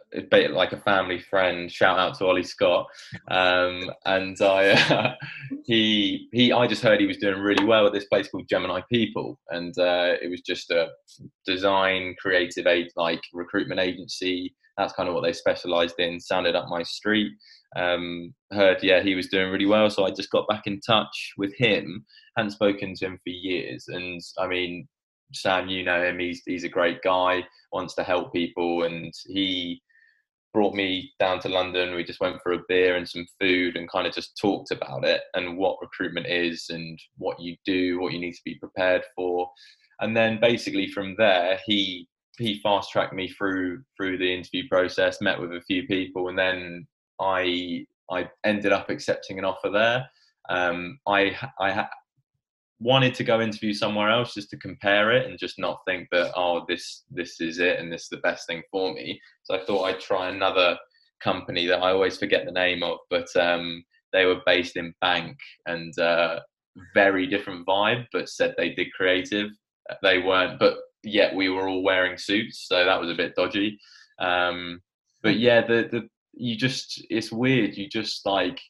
like 0.51 0.73
a 0.73 0.81
family 0.81 1.21
friend. 1.21 1.71
Shout 1.71 1.97
out 1.97 2.19
to 2.19 2.27
Ollie 2.27 2.43
Scott. 2.43 2.89
Um, 3.31 3.89
and 4.05 4.37
I, 4.43 4.71
uh, 4.71 5.15
he, 5.65 6.29
he, 6.33 6.53
I 6.53 6.67
just 6.67 6.83
heard 6.83 6.99
he 6.99 7.07
was 7.07 7.19
doing 7.19 7.39
really 7.39 7.65
well 7.65 7.87
at 7.87 7.93
this 7.93 8.07
place 8.07 8.29
called 8.29 8.49
Gemini 8.49 8.81
People, 8.91 9.39
and 9.51 9.79
uh, 9.79 10.15
it 10.21 10.29
was 10.29 10.41
just 10.41 10.73
a 10.73 10.89
design, 11.47 12.17
creative 12.19 12.67
aid, 12.67 12.89
like 12.97 13.23
recruitment 13.33 13.81
agency. 13.81 14.57
That's 14.77 14.93
kind 14.95 15.09
of 15.09 15.15
what 15.15 15.23
they 15.23 15.33
specialised 15.33 16.01
in. 16.01 16.19
Sounded 16.19 16.57
up 16.57 16.67
my 16.69 16.83
street. 16.83 17.33
Um, 17.77 18.35
heard, 18.53 18.79
yeah, 18.83 19.03
he 19.03 19.15
was 19.15 19.29
doing 19.29 19.51
really 19.51 19.67
well. 19.67 19.91
So 19.91 20.05
I 20.05 20.11
just 20.11 20.31
got 20.31 20.49
back 20.49 20.67
in 20.67 20.81
touch 20.81 21.33
with 21.37 21.53
him 21.57 22.05
hadn't 22.37 22.51
spoken 22.51 22.95
to 22.95 23.07
him 23.07 23.19
for 23.23 23.31
years. 23.31 23.87
And 23.89 24.21
I 24.39 24.47
mean, 24.47 24.89
Sam, 25.33 25.69
you 25.69 25.85
know 25.85 26.03
him. 26.03 26.19
He's 26.19 26.43
he's 26.47 26.65
a 26.65 26.69
great 26.69 27.03
guy. 27.03 27.45
Wants 27.73 27.95
to 27.95 28.03
help 28.03 28.33
people, 28.33 28.85
and 28.85 29.13
he 29.27 29.81
brought 30.53 30.75
me 30.75 31.13
down 31.19 31.41
to 31.41 31.49
London. 31.49 31.95
We 31.95 32.05
just 32.05 32.21
went 32.21 32.41
for 32.43 32.53
a 32.53 32.63
beer 32.69 32.97
and 32.97 33.09
some 33.09 33.27
food, 33.41 33.77
and 33.77 33.91
kind 33.91 34.07
of 34.07 34.15
just 34.15 34.39
talked 34.41 34.71
about 34.71 35.05
it 35.05 35.23
and 35.35 35.57
what 35.57 35.79
recruitment 35.81 36.27
is 36.27 36.67
and 36.71 36.99
what 37.19 37.41
you 37.41 37.57
do, 37.65 38.01
what 38.01 38.13
you 38.13 38.21
need 38.21 38.35
to 38.35 38.45
be 38.45 38.57
prepared 38.57 39.03
for. 39.17 39.51
And 40.01 40.17
then 40.17 40.41
basically 40.41 40.89
from 40.89 41.15
there, 41.19 41.59
he 41.67 42.09
he 42.39 42.61
fast 42.63 42.91
tracked 42.91 43.15
me 43.15 43.29
through 43.29 43.83
through 43.97 44.19
the 44.19 44.33
interview 44.33 44.69
process. 44.69 45.21
Met 45.21 45.41
with 45.41 45.53
a 45.53 45.63
few 45.63 45.87
people, 45.87 46.29
and 46.29 46.39
then 46.39 46.87
I 47.21 47.87
I 48.11 48.29
ended 48.45 48.73
up 48.73 48.91
accepting 48.91 49.39
an 49.39 49.45
offer 49.45 49.71
there 49.71 50.09
um, 50.49 50.99
I 51.07 51.37
I 51.61 51.87
wanted 52.81 53.15
to 53.15 53.25
go 53.25 53.41
interview 53.41 53.73
somewhere 53.73 54.11
else 54.11 54.35
just 54.35 54.51
to 54.51 54.59
compare 54.59 55.13
it 55.13 55.27
and 55.27 55.39
just 55.39 55.59
not 55.59 55.81
think 55.87 56.09
that 56.11 56.33
oh 56.37 56.65
this 56.69 57.05
this 57.11 57.41
is 57.41 57.59
it 57.59 57.79
and 57.79 57.91
this 57.93 58.03
is 58.03 58.09
the 58.11 58.17
best 58.19 58.47
thing 58.47 58.63
for 58.71 58.93
me. 58.93 59.21
So 59.45 59.55
I 59.55 59.65
thought 59.65 59.85
I'd 59.85 60.01
try 60.01 60.29
another 60.29 60.77
company 61.23 61.67
that 61.67 61.81
I 61.81 61.93
always 61.93 62.19
forget 62.19 62.45
the 62.45 62.53
name 62.53 62.83
of, 62.83 62.99
but 63.11 63.29
um, 63.37 63.83
they 64.13 64.27
were 64.27 64.43
based 64.45 64.77
in 64.77 64.95
Bank 65.01 65.37
and 65.67 65.97
uh, 65.99 66.41
very 66.93 67.27
different 67.27 67.67
vibe, 67.67 68.05
but 68.13 68.29
said 68.29 68.55
they 68.57 68.71
did 68.71 68.93
creative. 68.93 69.51
They 70.03 70.19
weren't, 70.19 70.59
but 70.59 70.77
yet 71.03 71.35
we 71.35 71.49
were 71.49 71.69
all 71.69 71.83
wearing 71.83 72.19
suits, 72.19 72.67
so 72.69 72.85
that 72.85 73.01
was 73.01 73.11
a 73.11 73.15
bit 73.15 73.35
dodgy. 73.35 73.79
Um, 74.19 74.81
but 75.23 75.39
yeah, 75.39 75.67
the 75.67 75.89
the 75.91 76.09
you 76.37 76.57
just 76.57 77.05
it's 77.11 77.33
weird. 77.33 77.77
You 77.77 77.89
just 77.89 78.25
like 78.27 78.61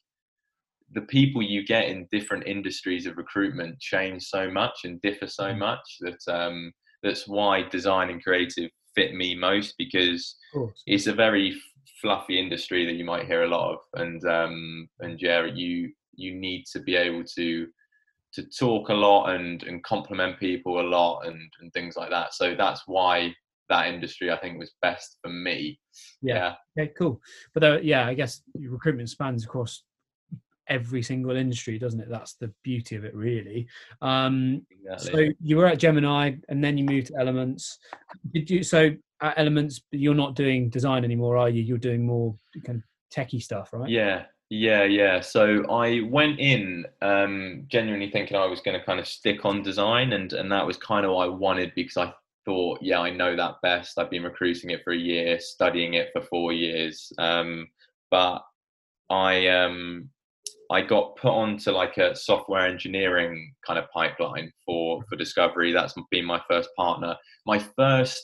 the 0.93 1.01
people 1.01 1.41
you 1.41 1.65
get 1.65 1.87
in 1.87 2.07
different 2.11 2.47
industries 2.47 3.05
of 3.05 3.17
recruitment 3.17 3.79
change 3.79 4.23
so 4.23 4.49
much 4.49 4.81
and 4.83 5.01
differ 5.01 5.27
so 5.27 5.45
mm. 5.45 5.57
much 5.57 5.97
that 6.01 6.19
um, 6.27 6.71
that's 7.03 7.27
why 7.27 7.63
design 7.69 8.09
and 8.09 8.23
creative 8.23 8.69
fit 8.95 9.13
me 9.13 9.35
most 9.35 9.75
because 9.77 10.35
it's 10.87 11.07
a 11.07 11.13
very 11.13 11.55
fluffy 12.01 12.39
industry 12.39 12.85
that 12.85 12.95
you 12.95 13.03
might 13.03 13.25
hear 13.25 13.43
a 13.43 13.47
lot 13.47 13.73
of 13.73 13.79
and 13.95 14.25
um, 14.25 14.87
and 14.99 15.21
yeah 15.21 15.45
you 15.45 15.91
you 16.13 16.33
need 16.33 16.63
to 16.71 16.79
be 16.79 16.95
able 16.95 17.23
to 17.23 17.67
to 18.33 18.43
talk 18.57 18.89
a 18.89 18.93
lot 18.93 19.29
and 19.29 19.63
and 19.63 19.83
compliment 19.83 20.39
people 20.39 20.79
a 20.79 20.87
lot 20.87 21.21
and 21.21 21.41
and 21.59 21.73
things 21.73 21.95
like 21.95 22.09
that 22.09 22.33
so 22.33 22.55
that's 22.57 22.83
why 22.85 23.33
that 23.69 23.87
industry 23.87 24.31
I 24.31 24.37
think 24.37 24.59
was 24.59 24.73
best 24.81 25.17
for 25.21 25.29
me 25.29 25.79
yeah 26.21 26.35
yeah, 26.35 26.83
yeah 26.83 26.85
cool 26.97 27.21
but 27.53 27.63
uh, 27.63 27.79
yeah 27.81 28.07
I 28.07 28.13
guess 28.13 28.41
recruitment 28.55 29.09
spans 29.09 29.45
across 29.45 29.83
every 30.67 31.01
single 31.01 31.35
industry, 31.35 31.77
doesn't 31.77 31.99
it? 31.99 32.09
That's 32.09 32.33
the 32.33 32.51
beauty 32.63 32.95
of 32.95 33.05
it, 33.05 33.15
really. 33.15 33.67
Um, 34.01 34.65
exactly. 34.71 35.27
So 35.27 35.33
you 35.41 35.57
were 35.57 35.67
at 35.67 35.79
Gemini, 35.79 36.33
and 36.49 36.63
then 36.63 36.77
you 36.77 36.85
moved 36.85 37.07
to 37.07 37.19
Elements. 37.19 37.77
Did 38.33 38.49
you? 38.49 38.63
So 38.63 38.91
at 39.21 39.37
Elements, 39.37 39.81
you're 39.91 40.15
not 40.15 40.35
doing 40.35 40.69
design 40.69 41.03
anymore, 41.03 41.37
are 41.37 41.49
you? 41.49 41.61
You're 41.61 41.77
doing 41.77 42.05
more 42.05 42.35
kind 42.65 42.77
of 42.77 42.83
techie 43.15 43.41
stuff, 43.41 43.69
right? 43.73 43.89
Yeah, 43.89 44.23
yeah, 44.49 44.83
yeah. 44.83 45.19
So 45.21 45.63
I 45.69 46.01
went 46.09 46.39
in 46.39 46.85
um, 47.01 47.65
genuinely 47.67 48.11
thinking 48.11 48.37
I 48.37 48.45
was 48.45 48.61
going 48.61 48.79
to 48.79 48.85
kind 48.85 48.99
of 48.99 49.07
stick 49.07 49.45
on 49.45 49.63
design, 49.63 50.13
and 50.13 50.33
and 50.33 50.51
that 50.51 50.65
was 50.65 50.77
kind 50.77 51.05
of 51.05 51.11
what 51.11 51.25
I 51.25 51.29
wanted 51.29 51.73
because 51.75 51.97
I 51.97 52.13
thought, 52.45 52.79
yeah, 52.81 52.99
I 52.99 53.09
know 53.09 53.35
that 53.35 53.55
best. 53.61 53.97
I've 53.97 54.09
been 54.09 54.23
recruiting 54.23 54.69
it 54.69 54.81
for 54.83 54.93
a 54.93 54.97
year, 54.97 55.39
studying 55.39 55.95
it 55.95 56.09
for 56.13 56.21
four 56.21 56.53
years, 56.53 57.11
um, 57.17 57.67
but 58.11 58.41
I 59.09 59.47
um 59.47 60.09
I 60.71 60.81
got 60.81 61.15
put 61.17 61.31
onto 61.31 61.71
like 61.71 61.97
a 61.97 62.15
software 62.15 62.65
engineering 62.67 63.53
kind 63.65 63.77
of 63.77 63.89
pipeline 63.91 64.51
for 64.65 65.03
for 65.09 65.15
Discovery. 65.15 65.71
That's 65.73 65.93
been 66.11 66.25
my 66.25 66.41
first 66.49 66.69
partner. 66.77 67.15
My 67.45 67.59
first 67.77 68.21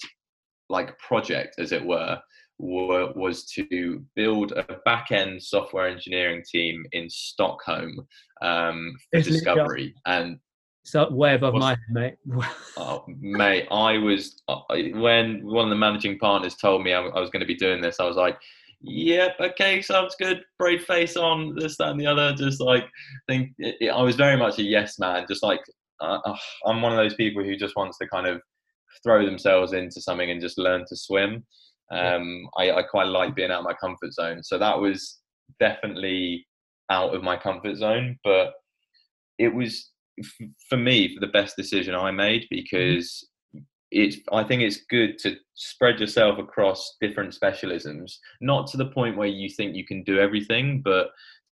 like 0.69 0.97
project, 0.99 1.55
as 1.59 1.71
it 1.71 1.85
were, 1.85 2.17
were 2.57 3.11
was 3.15 3.45
to 3.45 4.03
build 4.15 4.53
a 4.53 4.77
back 4.85 5.11
end 5.11 5.41
software 5.43 5.87
engineering 5.87 6.43
team 6.49 6.83
in 6.93 7.09
Stockholm 7.09 8.07
um, 8.41 8.93
for 9.11 9.19
Isn't 9.19 9.33
Discovery. 9.33 9.93
And 10.05 10.37
so 10.83 11.09
way 11.11 11.35
above 11.35 11.53
my 11.53 11.71
head, 11.71 11.79
mate. 11.89 12.15
oh, 12.77 13.03
mate, 13.07 13.67
I 13.71 13.97
was 13.97 14.41
uh, 14.47 14.59
when 14.95 15.45
one 15.45 15.65
of 15.65 15.69
the 15.69 15.75
managing 15.75 16.17
partners 16.17 16.55
told 16.55 16.83
me 16.83 16.93
I, 16.93 17.01
I 17.01 17.19
was 17.19 17.29
going 17.29 17.41
to 17.41 17.45
be 17.45 17.55
doing 17.55 17.81
this. 17.81 17.99
I 17.99 18.05
was 18.05 18.17
like, 18.17 18.37
yep, 18.81 19.35
okay, 19.39 19.81
sounds 19.81 20.15
good. 20.19 20.43
Brave 20.57 20.83
face 20.83 21.15
on 21.17 21.55
this, 21.55 21.77
that, 21.77 21.89
and 21.89 21.99
the 21.99 22.07
other. 22.07 22.33
Just 22.33 22.61
like 22.61 22.85
think, 23.27 23.51
it, 23.59 23.75
it, 23.79 23.89
I 23.89 24.01
was 24.01 24.15
very 24.15 24.37
much 24.37 24.57
a 24.59 24.63
yes 24.63 24.97
man. 24.97 25.25
Just 25.27 25.43
like 25.43 25.61
uh, 26.01 26.19
uh, 26.25 26.37
I'm 26.65 26.81
one 26.81 26.91
of 26.91 26.97
those 26.97 27.15
people 27.15 27.43
who 27.43 27.55
just 27.55 27.75
wants 27.75 27.97
to 27.99 28.07
kind 28.07 28.27
of 28.27 28.41
throw 29.03 29.25
themselves 29.25 29.73
into 29.73 30.01
something 30.01 30.31
and 30.31 30.41
just 30.41 30.57
learn 30.57 30.85
to 30.89 30.95
swim. 30.95 31.45
Um, 31.91 32.47
I, 32.57 32.71
I 32.71 32.83
quite 32.83 33.07
like 33.07 33.35
being 33.35 33.51
out 33.51 33.59
of 33.59 33.65
my 33.65 33.73
comfort 33.73 34.13
zone. 34.13 34.43
So 34.43 34.57
that 34.57 34.79
was 34.79 35.19
definitely 35.59 36.47
out 36.89 37.13
of 37.13 37.23
my 37.23 37.37
comfort 37.37 37.75
zone, 37.77 38.17
but 38.23 38.53
it 39.37 39.53
was 39.53 39.91
for 40.69 40.77
me 40.77 41.13
for 41.13 41.19
the 41.19 41.31
best 41.31 41.55
decision 41.55 41.95
I 41.95 42.11
made 42.11 42.43
mm-hmm. 42.43 42.55
because 42.55 43.27
it's 43.91 44.17
I 44.31 44.43
think 44.43 44.61
it's 44.61 44.85
good 44.89 45.17
to 45.19 45.35
spread 45.55 45.99
yourself 45.99 46.39
across 46.39 46.95
different 47.01 47.33
specialisms, 47.33 48.13
not 48.39 48.67
to 48.67 48.77
the 48.77 48.87
point 48.87 49.17
where 49.17 49.27
you 49.27 49.49
think 49.49 49.75
you 49.75 49.85
can 49.85 50.03
do 50.03 50.19
everything, 50.19 50.81
but 50.83 51.07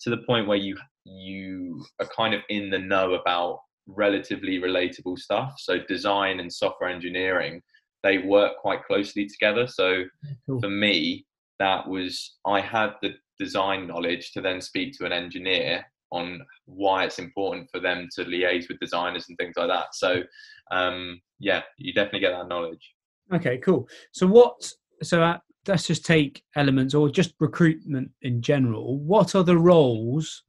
to 0.03 0.11
the 0.11 0.19
point 0.19 0.47
where 0.47 0.59
you 0.59 0.77
you 1.05 1.85
are 2.01 2.09
kind 2.15 2.35
of 2.35 2.43
in 2.49 2.71
the 2.71 2.79
know 2.79 3.15
about 3.15 3.61
relatively 3.87 4.59
relatable 4.59 5.19
stuff. 5.19 5.55
So 5.59 5.79
design 5.89 6.41
and 6.41 6.53
software 6.53 6.91
engineering, 6.91 7.63
they 8.03 8.19
work 8.19 8.59
quite 8.59 8.85
closely 8.85 9.27
together. 9.27 9.67
So 9.67 10.05
cool. 10.47 10.61
for 10.61 10.69
me, 10.69 11.25
that 11.59 11.89
was 11.89 12.37
I 12.45 12.61
had 12.61 12.95
the 13.01 13.15
design 13.39 13.87
knowledge 13.87 14.33
to 14.33 14.41
then 14.41 14.61
speak 14.61 14.93
to 14.99 15.07
an 15.07 15.13
engineer 15.13 15.85
on 16.11 16.41
why 16.67 17.05
it's 17.05 17.19
important 17.19 17.69
for 17.71 17.81
them 17.81 18.09
to 18.15 18.25
liaise 18.25 18.69
with 18.69 18.81
designers 18.81 19.27
and 19.29 19.37
things 19.39 19.55
like 19.57 19.69
that. 19.69 19.95
So 19.95 20.23
um, 20.71 21.21
yeah, 21.39 21.63
you 21.79 21.93
definitely 21.93 22.21
get 22.21 22.33
that 22.33 22.49
knowledge. 22.49 22.95
Okay, 23.33 23.59
cool. 23.59 23.89
So 24.13 24.27
what? 24.27 24.73
So 25.03 25.23
uh, 25.23 25.39
let's 25.67 25.87
just 25.87 26.05
take 26.05 26.43
elements 26.55 26.95
or 26.95 27.11
just 27.11 27.35
recruitment 27.41 28.11
in 28.23 28.41
general. 28.41 28.99
What 28.99 29.35
are 29.35 29.43
the 29.43 29.59
roles? 29.59 30.43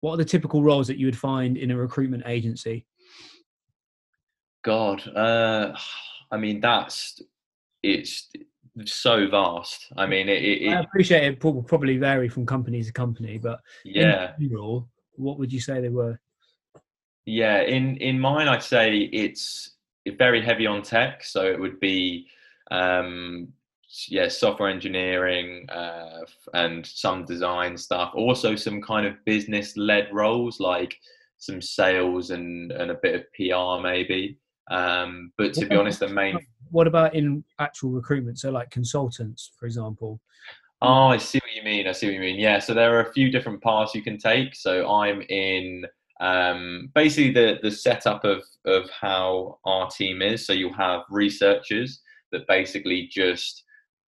What 0.00 0.14
are 0.14 0.18
the 0.18 0.24
typical 0.24 0.62
roles 0.62 0.86
that 0.88 0.98
you 0.98 1.06
would 1.06 1.18
find 1.18 1.56
in 1.56 1.70
a 1.70 1.76
recruitment 1.76 2.24
agency? 2.26 2.86
God, 4.64 5.06
uh, 5.16 5.76
I 6.30 6.36
mean 6.36 6.60
that's 6.60 7.20
it's 7.82 8.28
so 8.84 9.28
vast. 9.28 9.92
I 9.96 10.06
mean, 10.06 10.28
it, 10.28 10.42
it, 10.42 10.68
I 10.68 10.80
appreciate 10.80 11.24
it. 11.24 11.44
Will 11.44 11.62
probably 11.62 11.98
vary 11.98 12.28
from 12.28 12.46
company 12.46 12.82
to 12.82 12.92
company, 12.92 13.38
but 13.38 13.60
yeah, 13.84 14.32
in 14.38 14.48
general, 14.48 14.88
what 15.16 15.38
would 15.38 15.52
you 15.52 15.60
say 15.60 15.80
they 15.80 15.88
were? 15.88 16.18
Yeah, 17.26 17.60
in 17.60 17.96
in 17.98 18.18
mine, 18.18 18.48
I'd 18.48 18.62
say 18.62 18.98
it's 19.12 19.76
very 20.18 20.42
heavy 20.42 20.66
on 20.66 20.82
tech. 20.82 21.22
So 21.24 21.46
it 21.46 21.60
would 21.60 21.78
be, 21.80 22.26
um, 22.70 23.48
yeah, 24.08 24.28
software 24.28 24.70
engineering 24.70 25.68
uh, 25.70 26.20
and 26.54 26.84
some 26.84 27.24
design 27.24 27.76
stuff. 27.76 28.12
Also, 28.14 28.56
some 28.56 28.80
kind 28.80 29.06
of 29.06 29.22
business 29.24 29.76
led 29.76 30.08
roles 30.12 30.58
like 30.60 30.98
some 31.38 31.60
sales 31.60 32.30
and 32.30 32.72
and 32.72 32.90
a 32.90 32.98
bit 33.02 33.14
of 33.14 33.32
PR 33.34 33.82
maybe. 33.82 34.38
Um, 34.70 35.32
but 35.36 35.52
to 35.54 35.66
be 35.66 35.76
honest, 35.76 36.00
the 36.00 36.08
main 36.08 36.38
what 36.72 36.86
about 36.86 37.14
in 37.14 37.44
actual 37.60 37.90
recruitment? 37.90 38.38
So 38.38 38.50
like 38.50 38.70
consultants, 38.70 39.52
for 39.58 39.66
example. 39.66 40.20
Oh, 40.80 41.06
I 41.06 41.18
see 41.18 41.38
what 41.38 41.54
you 41.54 41.62
mean. 41.62 41.86
I 41.86 41.92
see 41.92 42.06
what 42.06 42.14
you 42.14 42.20
mean. 42.20 42.40
Yeah. 42.40 42.58
So 42.58 42.74
there 42.74 42.96
are 42.96 43.02
a 43.02 43.12
few 43.12 43.30
different 43.30 43.62
paths 43.62 43.94
you 43.94 44.02
can 44.02 44.18
take. 44.18 44.56
So 44.56 44.90
I'm 44.90 45.22
in 45.28 45.84
um, 46.20 46.90
basically 46.94 47.32
the 47.32 47.58
the 47.62 47.70
setup 47.70 48.24
of 48.24 48.42
of 48.66 48.90
how 48.90 49.58
our 49.64 49.88
team 49.90 50.22
is. 50.22 50.44
So 50.46 50.52
you'll 50.52 50.72
have 50.74 51.02
researchers 51.10 52.00
that 52.32 52.48
basically 52.48 53.08
just 53.12 53.62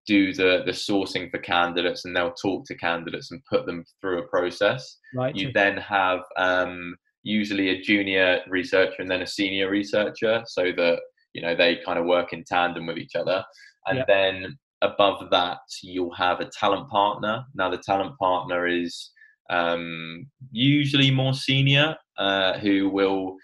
do 0.06 0.32
the 0.32 0.62
the 0.66 0.72
sourcing 0.72 1.30
for 1.30 1.38
candidates 1.38 2.04
and 2.04 2.16
they'll 2.16 2.32
talk 2.32 2.66
to 2.66 2.76
candidates 2.76 3.30
and 3.30 3.44
put 3.44 3.66
them 3.66 3.84
through 4.00 4.18
a 4.18 4.28
process. 4.28 4.98
Right. 5.14 5.36
You 5.36 5.52
then 5.52 5.76
have 5.76 6.20
um, 6.36 6.96
usually 7.22 7.68
a 7.70 7.80
junior 7.80 8.40
researcher 8.48 8.96
and 8.98 9.10
then 9.10 9.22
a 9.22 9.26
senior 9.26 9.70
researcher, 9.70 10.42
so 10.46 10.72
that 10.76 11.00
you 11.34 11.42
know 11.42 11.54
they 11.54 11.80
kind 11.84 11.98
of 11.98 12.06
work 12.06 12.32
in 12.32 12.44
tandem 12.44 12.86
with 12.86 12.98
each 12.98 13.14
other. 13.14 13.44
And 13.86 13.98
yep. 13.98 14.06
then 14.06 14.58
above 14.82 15.30
that 15.30 15.58
you'll 15.82 16.14
have 16.14 16.40
a 16.40 16.50
talent 16.58 16.88
partner. 16.88 17.44
Now 17.54 17.70
the 17.70 17.78
talent 17.78 18.16
partner 18.18 18.66
is 18.66 19.10
um, 19.50 20.26
usually 20.50 21.10
more 21.10 21.34
senior 21.34 21.96
uh, 22.18 22.58
who 22.58 22.88
will 22.88 23.36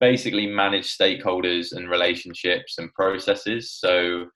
basically 0.00 0.46
manage 0.46 0.96
stakeholders 0.96 1.72
and 1.72 1.88
relationships 1.88 2.76
and 2.78 2.92
processes. 2.92 3.72
So 3.72 4.26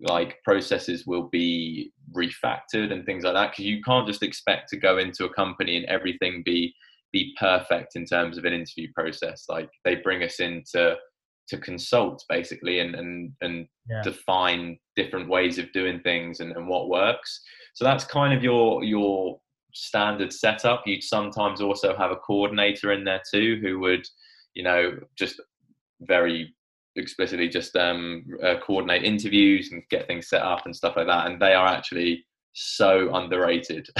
like 0.00 0.36
processes 0.44 1.06
will 1.06 1.28
be 1.28 1.92
refactored 2.14 2.92
and 2.92 3.04
things 3.04 3.24
like 3.24 3.34
that 3.34 3.50
because 3.50 3.64
you 3.64 3.80
can't 3.82 4.06
just 4.06 4.22
expect 4.22 4.68
to 4.68 4.76
go 4.76 4.98
into 4.98 5.24
a 5.24 5.32
company 5.32 5.76
and 5.76 5.86
everything 5.86 6.42
be 6.44 6.74
be 7.10 7.34
perfect 7.40 7.96
in 7.96 8.04
terms 8.04 8.36
of 8.36 8.44
an 8.44 8.52
interview 8.52 8.88
process. 8.94 9.46
Like 9.48 9.70
they 9.84 9.96
bring 9.96 10.22
us 10.22 10.40
into 10.40 10.62
to 10.72 10.96
consult 11.56 12.24
basically 12.28 12.80
and 12.80 12.94
and 12.94 13.32
and 13.40 13.66
yeah. 13.88 14.02
define 14.02 14.78
different 14.96 15.28
ways 15.28 15.58
of 15.58 15.72
doing 15.72 16.00
things 16.00 16.40
and, 16.40 16.52
and 16.52 16.68
what 16.68 16.88
works. 16.88 17.40
So 17.74 17.84
that's 17.84 18.04
kind 18.04 18.36
of 18.36 18.42
your 18.42 18.84
your 18.84 19.40
standard 19.72 20.32
setup. 20.32 20.82
You'd 20.86 21.02
sometimes 21.02 21.60
also 21.60 21.96
have 21.96 22.10
a 22.10 22.16
coordinator 22.16 22.92
in 22.92 23.04
there 23.04 23.22
too 23.32 23.58
who 23.62 23.78
would 23.80 24.06
you 24.54 24.62
know 24.62 24.98
just 25.16 25.40
very 26.02 26.54
explicitly 26.96 27.48
just 27.48 27.76
um, 27.76 28.24
uh, 28.42 28.56
coordinate 28.60 29.04
interviews 29.04 29.70
and 29.70 29.82
get 29.88 30.06
things 30.06 30.28
set 30.28 30.42
up 30.42 30.66
and 30.66 30.74
stuff 30.74 30.96
like 30.96 31.06
that. 31.06 31.26
And 31.26 31.40
they 31.40 31.54
are 31.54 31.66
actually 31.66 32.26
so 32.52 33.14
underrated 33.14 33.88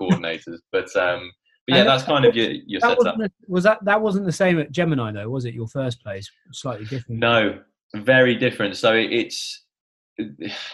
coordinators. 0.00 0.58
But 0.72 0.94
um 0.96 1.30
but 1.66 1.76
yeah, 1.76 1.84
that's 1.84 2.04
kind 2.04 2.24
of 2.24 2.36
your 2.36 2.50
your 2.66 2.80
that 2.80 2.98
setup. 2.98 2.98
wasn't 2.98 3.18
the- 3.18 3.32
was 3.48 3.64
that 3.64 3.84
that 3.84 4.00
wasn't 4.00 4.24
the 4.24 4.32
same 4.32 4.58
at 4.58 4.70
Gemini 4.70 5.12
though, 5.12 5.28
was 5.28 5.44
it? 5.44 5.54
Your 5.54 5.68
first 5.68 6.02
place, 6.02 6.30
slightly 6.52 6.86
different. 6.86 7.20
No, 7.20 7.60
very 7.94 8.34
different. 8.34 8.76
So 8.76 8.92
it's 8.94 9.64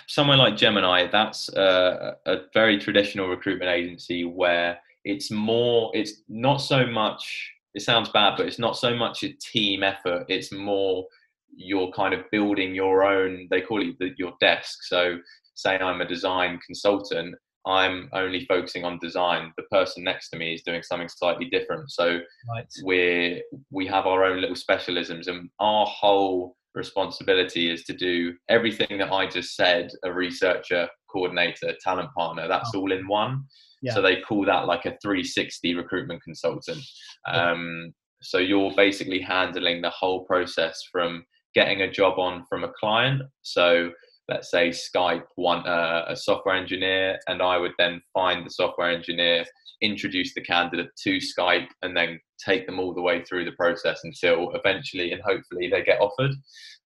somewhere 0.06 0.36
like 0.36 0.56
Gemini. 0.56 1.08
That's 1.10 1.48
a, 1.50 2.16
a 2.26 2.36
very 2.54 2.78
traditional 2.78 3.28
recruitment 3.28 3.70
agency 3.70 4.24
where 4.24 4.78
it's 5.04 5.30
more. 5.30 5.90
It's 5.94 6.22
not 6.28 6.58
so 6.58 6.86
much. 6.86 7.50
It 7.74 7.82
sounds 7.82 8.10
bad, 8.10 8.34
but 8.36 8.46
it's 8.46 8.58
not 8.58 8.76
so 8.76 8.94
much 8.94 9.22
a 9.24 9.32
team 9.32 9.82
effort. 9.82 10.26
It's 10.28 10.52
more 10.52 11.06
you're 11.54 11.90
kind 11.92 12.14
of 12.14 12.30
building 12.30 12.74
your 12.74 13.04
own. 13.04 13.48
They 13.50 13.60
call 13.62 13.82
it 13.82 13.98
the, 13.98 14.10
your 14.18 14.34
desk. 14.40 14.82
So 14.82 15.18
say 15.54 15.78
I'm 15.78 16.00
a 16.00 16.06
design 16.06 16.58
consultant. 16.64 17.34
I'm 17.66 18.08
only 18.12 18.44
focusing 18.46 18.84
on 18.84 18.98
design. 19.00 19.52
The 19.56 19.62
person 19.64 20.02
next 20.04 20.30
to 20.30 20.36
me 20.36 20.54
is 20.54 20.62
doing 20.62 20.82
something 20.82 21.08
slightly 21.08 21.46
different. 21.46 21.90
So 21.90 22.20
Right. 22.52 22.66
we're 22.82 23.40
we 23.70 23.86
have 23.86 24.06
our 24.06 24.24
own 24.24 24.40
little 24.40 24.56
specialisms 24.56 25.28
and 25.28 25.48
our 25.60 25.86
whole 25.86 26.56
responsibility 26.74 27.70
is 27.70 27.84
to 27.84 27.92
do 27.92 28.34
everything 28.48 28.96
that 28.96 29.12
i 29.12 29.26
just 29.26 29.54
said 29.54 29.90
a 30.04 30.10
researcher 30.12 30.88
coordinator 31.10 31.74
talent 31.84 32.08
partner 32.16 32.48
that's 32.48 32.74
all 32.74 32.90
in 32.92 33.06
one 33.06 33.44
Yeah. 33.82 33.92
so 33.92 34.00
they 34.00 34.22
call 34.22 34.46
that 34.46 34.66
like 34.66 34.86
a 34.86 34.96
360 35.02 35.74
recruitment 35.74 36.22
consultant 36.22 36.82
Yeah. 37.28 37.50
um, 37.50 37.92
so 38.22 38.38
you're 38.38 38.72
basically 38.74 39.20
handling 39.20 39.82
the 39.82 39.90
whole 39.90 40.24
process 40.24 40.80
from 40.90 41.26
getting 41.54 41.82
a 41.82 41.90
job 41.90 42.18
on 42.18 42.44
from 42.48 42.64
a 42.64 42.72
client 42.80 43.20
so 43.42 43.90
let's 44.32 44.50
say 44.50 44.70
skype 44.70 45.24
one 45.36 45.66
uh, 45.66 46.04
a 46.08 46.16
software 46.16 46.56
engineer 46.56 47.18
and 47.28 47.42
i 47.42 47.56
would 47.56 47.72
then 47.78 48.00
find 48.14 48.44
the 48.44 48.50
software 48.50 48.90
engineer 48.90 49.44
introduce 49.82 50.32
the 50.32 50.40
candidate 50.40 50.90
to 50.96 51.18
Skype 51.18 51.68
and 51.82 51.94
then 51.94 52.18
take 52.38 52.66
them 52.66 52.78
all 52.78 52.94
the 52.94 53.02
way 53.02 53.22
through 53.22 53.44
the 53.44 53.52
process 53.52 54.00
until 54.04 54.52
eventually 54.52 55.12
and 55.12 55.20
hopefully 55.22 55.68
they 55.68 55.82
get 55.82 56.00
offered. 56.00 56.30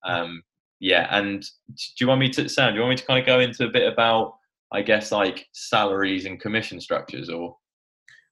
Um, 0.05 0.43
yeah, 0.81 1.07
and 1.11 1.43
do 1.43 1.95
you 2.01 2.09
want 2.09 2.21
me 2.21 2.31
to 2.31 2.49
Sam? 2.49 2.73
Do 2.73 2.77
you 2.77 2.81
want 2.81 2.91
me 2.91 2.97
to 2.97 3.07
kind 3.07 3.21
of 3.21 3.27
go 3.27 3.41
into 3.41 3.65
a 3.65 3.71
bit 3.71 3.91
about, 3.91 4.37
I 4.73 4.83
guess, 4.83 5.13
like 5.13 5.47
salaries 5.53 6.27
and 6.27 6.41
commission 6.41 6.81
structures, 6.81 7.31
or 7.31 7.57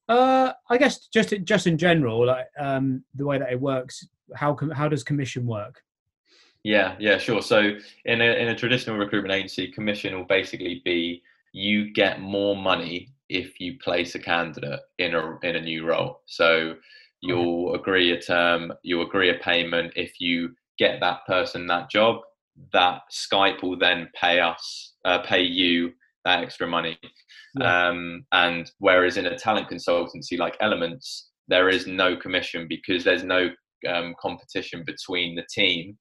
Uh, 0.09 0.53
I 0.69 0.77
guess 0.77 1.07
just 1.09 1.33
just 1.45 1.67
in 1.67 1.79
general, 1.79 2.27
like 2.27 2.47
um, 2.59 3.03
the 3.15 3.25
way 3.25 3.39
that 3.39 3.51
it 3.51 3.61
works. 3.61 4.07
How 4.35 4.53
com- 4.53 4.71
how 4.71 4.89
does 4.89 5.03
commission 5.03 5.47
work? 5.47 5.81
Yeah, 6.65 6.97
yeah, 6.99 7.19
sure. 7.19 7.43
So 7.43 7.73
in 8.07 8.21
a 8.21 8.25
in 8.25 8.49
a 8.49 8.57
traditional 8.57 8.97
recruitment 8.97 9.35
agency, 9.35 9.71
commission 9.71 10.17
will 10.17 10.25
basically 10.25 10.83
be 10.85 11.23
you 11.53 11.93
get 11.93 12.21
more 12.21 12.57
money 12.57 13.09
if 13.29 13.61
you 13.61 13.79
place 13.79 14.15
a 14.15 14.19
candidate 14.19 14.81
in 14.99 15.15
a 15.15 15.39
in 15.43 15.57
a 15.57 15.61
new 15.61 15.87
role. 15.87 16.23
So 16.27 16.75
you'll 17.21 17.75
agree 17.75 18.13
a 18.13 18.21
term, 18.21 18.73
you'll 18.83 19.07
agree 19.07 19.31
a 19.31 19.35
payment 19.35 19.93
if 19.97 20.21
you 20.21 20.55
get 20.79 21.01
that 21.01 21.27
person 21.27 21.67
that 21.69 21.91
job. 21.91 22.17
That 22.73 23.03
Skype 23.11 23.63
will 23.63 23.79
then 23.79 24.09
pay 24.15 24.41
us, 24.41 24.95
uh, 25.05 25.19
pay 25.21 25.43
you 25.43 25.93
that 26.25 26.43
extra 26.43 26.67
money. 26.67 26.99
Yeah. 27.59 27.89
Um, 27.89 28.25
and 28.33 28.71
whereas 28.79 29.17
in 29.17 29.27
a 29.27 29.37
talent 29.37 29.69
consultancy 29.69 30.39
like 30.39 30.57
Elements, 30.61 31.31
there 31.49 31.69
is 31.69 31.87
no 31.87 32.17
commission 32.17 32.67
because 32.69 33.05
there's 33.05 33.25
no 33.25 33.51
um, 33.89 34.15
competition 34.21 34.85
between 34.87 35.35
the 35.35 35.45
team. 35.53 35.99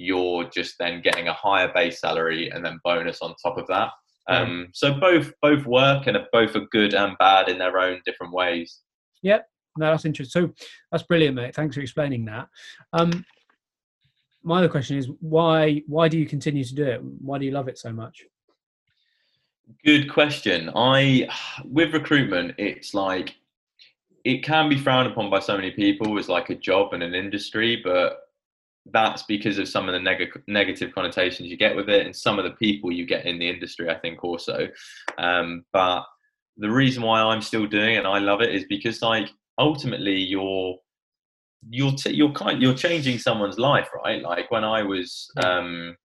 You're 0.00 0.44
just 0.44 0.76
then 0.78 1.02
getting 1.02 1.26
a 1.26 1.32
higher 1.32 1.72
base 1.74 2.00
salary 2.00 2.50
and 2.50 2.64
then 2.64 2.78
bonus 2.84 3.20
on 3.20 3.34
top 3.42 3.58
of 3.58 3.66
that. 3.66 3.90
Um, 4.28 4.68
so 4.72 4.94
both 4.94 5.32
both 5.42 5.66
work 5.66 6.06
and 6.06 6.16
both 6.32 6.54
are 6.54 6.66
good 6.70 6.94
and 6.94 7.18
bad 7.18 7.48
in 7.48 7.58
their 7.58 7.80
own 7.80 8.00
different 8.06 8.32
ways. 8.32 8.82
Yep, 9.22 9.48
no, 9.76 9.90
that's 9.90 10.04
interesting. 10.04 10.42
So 10.42 10.54
that's 10.92 11.02
brilliant, 11.02 11.34
mate. 11.34 11.52
Thanks 11.52 11.74
for 11.74 11.82
explaining 11.82 12.26
that. 12.26 12.46
Um, 12.92 13.24
my 14.44 14.58
other 14.58 14.68
question 14.68 14.96
is 14.96 15.08
why 15.18 15.82
why 15.88 16.06
do 16.06 16.16
you 16.16 16.26
continue 16.26 16.62
to 16.62 16.74
do 16.76 16.84
it? 16.84 17.02
Why 17.02 17.38
do 17.38 17.44
you 17.44 17.50
love 17.50 17.66
it 17.66 17.76
so 17.76 17.92
much? 17.92 18.22
Good 19.84 20.08
question. 20.08 20.70
I 20.76 21.28
with 21.64 21.92
recruitment, 21.92 22.54
it's 22.56 22.94
like 22.94 23.34
it 24.24 24.44
can 24.44 24.68
be 24.68 24.78
frowned 24.78 25.10
upon 25.10 25.28
by 25.28 25.40
so 25.40 25.56
many 25.56 25.72
people 25.72 26.16
as 26.20 26.28
like 26.28 26.50
a 26.50 26.54
job 26.54 26.92
and 26.92 27.02
an 27.02 27.16
industry, 27.16 27.80
but 27.82 28.27
that's 28.92 29.22
because 29.24 29.58
of 29.58 29.68
some 29.68 29.88
of 29.88 29.92
the 29.92 30.00
neg- 30.00 30.42
negative 30.46 30.94
connotations 30.94 31.48
you 31.48 31.56
get 31.56 31.76
with 31.76 31.88
it 31.88 32.06
and 32.06 32.14
some 32.14 32.38
of 32.38 32.44
the 32.44 32.52
people 32.52 32.92
you 32.92 33.06
get 33.06 33.26
in 33.26 33.38
the 33.38 33.48
industry. 33.48 33.90
I 33.90 33.98
think 33.98 34.24
also, 34.24 34.68
um, 35.18 35.64
but 35.72 36.04
the 36.56 36.70
reason 36.70 37.02
why 37.02 37.20
I'm 37.20 37.42
still 37.42 37.66
doing 37.66 37.94
it 37.94 37.98
and 37.98 38.06
I 38.06 38.18
love 38.18 38.40
it 38.40 38.54
is 38.54 38.64
because 38.68 39.02
like 39.02 39.30
ultimately 39.58 40.16
you're 40.16 40.76
you're 41.68 41.92
t- 41.92 42.14
you're 42.14 42.32
kind 42.32 42.62
you're 42.62 42.74
changing 42.74 43.18
someone's 43.18 43.58
life, 43.58 43.88
right? 44.04 44.22
Like 44.22 44.50
when 44.50 44.64
I 44.64 44.82
was 44.82 45.30
um, 45.42 45.96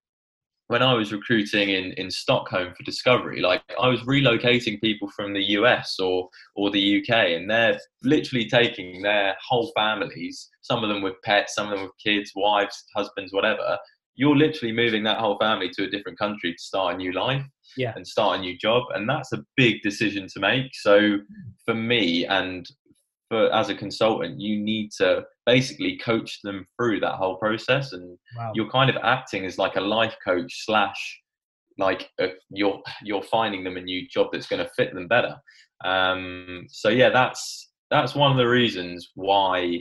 when 0.67 0.81
I 0.81 0.93
was 0.93 1.11
recruiting 1.11 1.69
in, 1.69 1.91
in 1.93 2.09
Stockholm 2.09 2.73
for 2.75 2.83
Discovery, 2.83 3.41
like 3.41 3.61
I 3.81 3.87
was 3.87 4.01
relocating 4.01 4.79
people 4.81 5.09
from 5.09 5.33
the 5.33 5.43
US 5.57 5.99
or 5.99 6.29
or 6.55 6.71
the 6.71 6.99
UK, 6.99 7.15
and 7.31 7.49
they're 7.49 7.79
literally 8.03 8.47
taking 8.47 9.01
their 9.01 9.35
whole 9.45 9.71
families, 9.75 10.49
some 10.61 10.83
of 10.83 10.89
them 10.89 11.01
with 11.01 11.21
pets, 11.23 11.55
some 11.55 11.67
of 11.67 11.71
them 11.71 11.83
with 11.83 11.97
kids, 12.03 12.31
wives, 12.35 12.85
husbands, 12.95 13.33
whatever. 13.33 13.77
You're 14.15 14.37
literally 14.37 14.73
moving 14.73 15.03
that 15.03 15.17
whole 15.17 15.37
family 15.39 15.69
to 15.71 15.85
a 15.85 15.89
different 15.89 16.19
country 16.19 16.53
to 16.53 16.63
start 16.63 16.93
a 16.93 16.97
new 16.97 17.13
life 17.13 17.43
Yeah. 17.77 17.93
and 17.95 18.07
start 18.07 18.37
a 18.37 18.41
new 18.41 18.57
job, 18.57 18.83
and 18.93 19.09
that's 19.09 19.33
a 19.33 19.43
big 19.57 19.81
decision 19.81 20.27
to 20.33 20.39
make. 20.39 20.71
So 20.73 20.99
mm. 20.99 21.25
for 21.65 21.73
me 21.73 22.25
and 22.25 22.65
for 23.33 23.51
as 23.53 23.69
a 23.69 23.75
consultant, 23.75 24.39
you 24.39 24.59
need 24.59 24.91
to 24.99 25.23
basically 25.47 25.97
coach 25.97 26.39
them 26.43 26.65
through 26.77 26.99
that 26.99 27.15
whole 27.15 27.37
process 27.37 27.93
and 27.93 28.17
Wow. 28.37 28.51
you're 28.55 28.69
kind 28.69 28.89
of 28.89 28.97
acting 29.03 29.45
as 29.45 29.57
like 29.57 29.75
a 29.75 29.81
life 29.81 30.15
coach 30.25 30.65
slash 30.65 31.19
like 31.79 32.09
a, 32.19 32.27
you're 32.51 32.79
you're 33.03 33.23
finding 33.23 33.63
them 33.63 33.77
a 33.77 33.81
new 33.81 34.07
job 34.07 34.27
that's 34.31 34.45
going 34.47 34.63
to 34.63 34.71
fit 34.77 34.93
them 34.93 35.07
better 35.07 35.35
um 35.85 36.65
so 36.69 36.89
yeah 36.89 37.09
that's 37.09 37.71
that's 37.89 38.13
one 38.13 38.31
of 38.31 38.37
the 38.37 38.47
reasons 38.47 39.09
why 39.15 39.79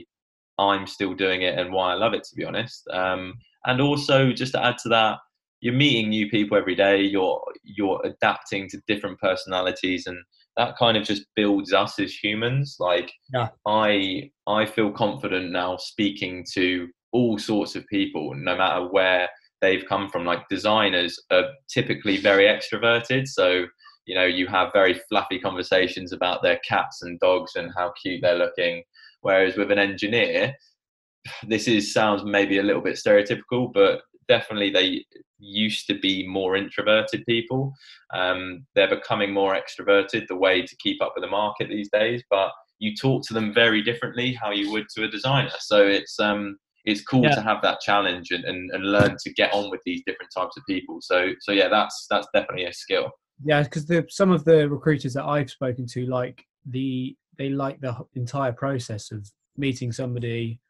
i'm 0.59 0.87
still 0.87 1.13
doing 1.13 1.43
it 1.43 1.59
and 1.59 1.71
why 1.71 1.93
i 1.93 1.95
love 1.95 2.15
it 2.15 2.25
to 2.25 2.35
be 2.35 2.45
honest 2.47 2.89
um 2.93 3.35
and 3.67 3.79
also 3.83 4.33
just 4.33 4.53
to 4.53 4.65
add 4.65 4.79
to 4.79 4.89
that 4.89 5.19
you're 5.61 5.75
meeting 5.75 6.09
new 6.09 6.29
people 6.31 6.57
every 6.57 6.75
day 6.75 6.99
you're 7.03 7.41
you're 7.63 8.01
adapting 8.05 8.67
to 8.71 8.81
different 8.89 9.19
personalities 9.21 10.07
and 10.07 10.19
that 10.57 10.77
kind 10.77 10.97
of 10.97 11.05
just 11.05 11.25
builds 11.35 11.73
us 11.73 11.99
as 11.99 12.13
humans. 12.15 12.77
Like 12.79 13.11
Yeah. 13.33 13.49
i 13.67 14.31
i 14.47 14.67
feel 14.67 14.91
confident 14.93 15.51
now 15.51 15.77
speaking 15.77 16.45
to 16.55 16.89
all 17.13 17.39
sorts 17.39 17.77
of 17.77 17.87
people 17.89 18.35
no 18.35 18.57
matter 18.57 18.87
where 18.89 19.29
they've 19.61 19.85
come 19.89 20.09
from. 20.09 20.25
Like 20.25 20.49
designers 20.49 21.19
are 21.31 21.45
typically 21.73 22.17
very 22.17 22.45
extroverted 22.45 23.27
so 23.27 23.67
you 24.07 24.15
know 24.17 24.25
you 24.25 24.47
have 24.49 24.73
very 24.73 24.95
fluffy 25.09 25.39
conversations 25.39 26.13
about 26.13 26.43
their 26.43 26.59
cats 26.69 27.03
and 27.03 27.19
dogs 27.21 27.53
and 27.57 27.71
how 27.77 27.93
cute 28.03 28.21
they're 28.23 28.35
looking. 28.37 28.83
Whereas 29.21 29.57
with 29.57 29.71
an 29.71 29.79
engineer 29.79 30.55
this 31.49 31.69
is 31.69 31.93
sounds 31.95 32.25
maybe 32.25 32.59
a 32.59 32.63
little 32.63 32.83
bit 32.83 32.97
stereotypical 32.97 33.73
but 33.73 34.03
definitely 34.29 34.71
they 34.71 35.05
used 35.43 35.87
to 35.89 35.99
be 35.99 36.27
more 36.27 36.57
introverted 36.57 37.25
people. 37.27 37.75
Um, 38.15 38.65
they're 38.75 38.89
becoming 38.89 39.33
more 39.33 39.55
extroverted 39.55 40.29
the 40.29 40.37
way 40.37 40.63
to 40.65 40.77
keep 40.77 41.03
up 41.03 41.13
with 41.15 41.25
the 41.25 41.31
market 41.31 41.69
these 41.69 41.91
days 41.91 42.23
but 42.31 42.51
you 42.79 42.97
talk 42.97 43.25
to 43.25 43.33
them 43.33 43.55
very 43.55 43.81
differently 43.81 44.33
how 44.33 44.51
you 44.51 44.71
would 44.73 44.89
to 44.89 45.05
a 45.05 45.09
designer. 45.09 45.53
So 45.61 45.87
it's 45.87 46.19
um 46.19 46.59
it's 46.85 47.01
cool 47.03 47.23
Yeah. 47.23 47.35
to 47.37 47.41
have 47.41 47.63
that 47.63 47.81
challenge 47.81 48.33
and, 48.33 48.45
and, 48.45 48.71
and 48.73 48.91
learn 48.91 49.17
to 49.23 49.33
get 49.35 49.53
on 49.55 49.71
with 49.71 49.81
these 49.87 50.03
different 50.05 50.33
types 50.37 50.57
of 50.57 50.65
people. 50.69 50.99
So 51.01 51.31
so 51.41 51.53
yeah 51.53 51.69
that's 51.69 52.07
that's 52.11 52.27
definitely 52.35 52.65
a 52.67 52.73
skill. 52.73 53.11
Yeah, 53.45 53.63
because 53.63 53.87
some 54.09 54.31
of 54.31 54.45
the 54.45 54.69
recruiters 54.69 55.15
that 55.15 55.25
I've 55.25 55.51
spoken 55.51 55.87
to 55.89 56.07
like 56.07 56.45
the 56.69 57.17
they 57.39 57.49
like 57.49 57.81
the 57.81 57.97
entire 58.15 58.53
process 58.53 59.11
of 59.13 59.31
meeting 59.57 59.93
somebody, 59.93 60.61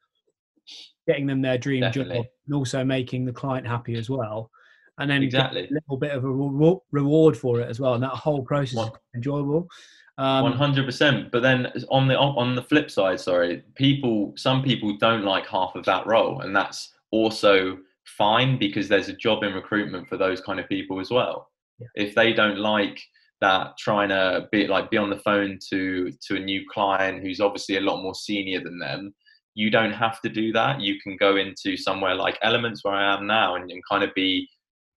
getting 1.06 1.26
them 1.26 1.40
their 1.42 1.58
dream 1.58 1.80
Definitely. 1.80 2.16
job, 2.16 2.26
and 2.46 2.54
also 2.54 2.84
making 2.84 3.24
the 3.24 3.32
client 3.32 3.66
happy 3.66 3.94
as 3.94 4.08
well, 4.10 4.50
and 4.98 5.10
then 5.10 5.22
exactly 5.22 5.66
a 5.68 5.72
little 5.72 5.96
bit 5.96 6.12
of 6.12 6.24
a 6.24 6.30
re- 6.30 6.78
reward 6.90 7.36
for 7.36 7.60
it 7.60 7.68
as 7.68 7.80
well. 7.80 7.94
And 7.94 8.02
that 8.02 8.10
whole 8.10 8.42
process 8.42 8.72
is 8.72 8.76
One- 8.76 8.92
enjoyable. 9.14 9.68
Um, 10.18 10.52
hundred 10.52 10.84
percent. 10.84 11.32
But 11.32 11.42
then 11.42 11.72
on 11.90 12.06
the 12.06 12.18
on 12.18 12.54
the 12.54 12.62
flip 12.62 12.90
side, 12.90 13.18
sorry, 13.18 13.62
people 13.74 14.34
some 14.36 14.62
people 14.62 14.96
don't 14.98 15.24
like 15.24 15.46
half 15.46 15.74
of 15.74 15.84
that 15.86 16.06
role, 16.06 16.42
and 16.42 16.54
that's 16.54 16.92
also 17.10 17.78
fine 18.04 18.58
because 18.58 18.88
there's 18.88 19.08
a 19.08 19.14
job 19.14 19.42
in 19.42 19.54
recruitment 19.54 20.08
for 20.08 20.18
those 20.18 20.40
kind 20.40 20.60
of 20.60 20.68
people 20.68 21.00
as 21.00 21.10
well. 21.10 21.48
Yeah. 21.78 21.86
If 21.94 22.14
they 22.14 22.34
don't 22.34 22.58
like 22.58 23.00
that, 23.40 23.76
trying 23.78 24.10
to 24.10 24.48
be 24.52 24.66
like 24.66 24.90
be 24.90 24.98
on 24.98 25.10
the 25.10 25.18
phone 25.18 25.58
to 25.70 26.12
to 26.26 26.36
a 26.36 26.40
new 26.40 26.62
client 26.70 27.22
who's 27.22 27.40
obviously 27.40 27.76
a 27.76 27.80
lot 27.80 28.02
more 28.02 28.14
senior 28.14 28.62
than 28.62 28.78
them, 28.78 29.14
you 29.54 29.70
don't 29.70 29.92
have 29.92 30.20
to 30.20 30.28
do 30.28 30.52
that. 30.52 30.80
You 30.80 31.00
can 31.00 31.16
go 31.16 31.36
into 31.36 31.76
somewhere 31.76 32.14
like 32.14 32.38
Elements 32.42 32.84
where 32.84 32.94
I 32.94 33.14
am 33.14 33.26
now, 33.26 33.56
and, 33.56 33.70
and 33.70 33.82
kind 33.90 34.04
of 34.04 34.14
be 34.14 34.46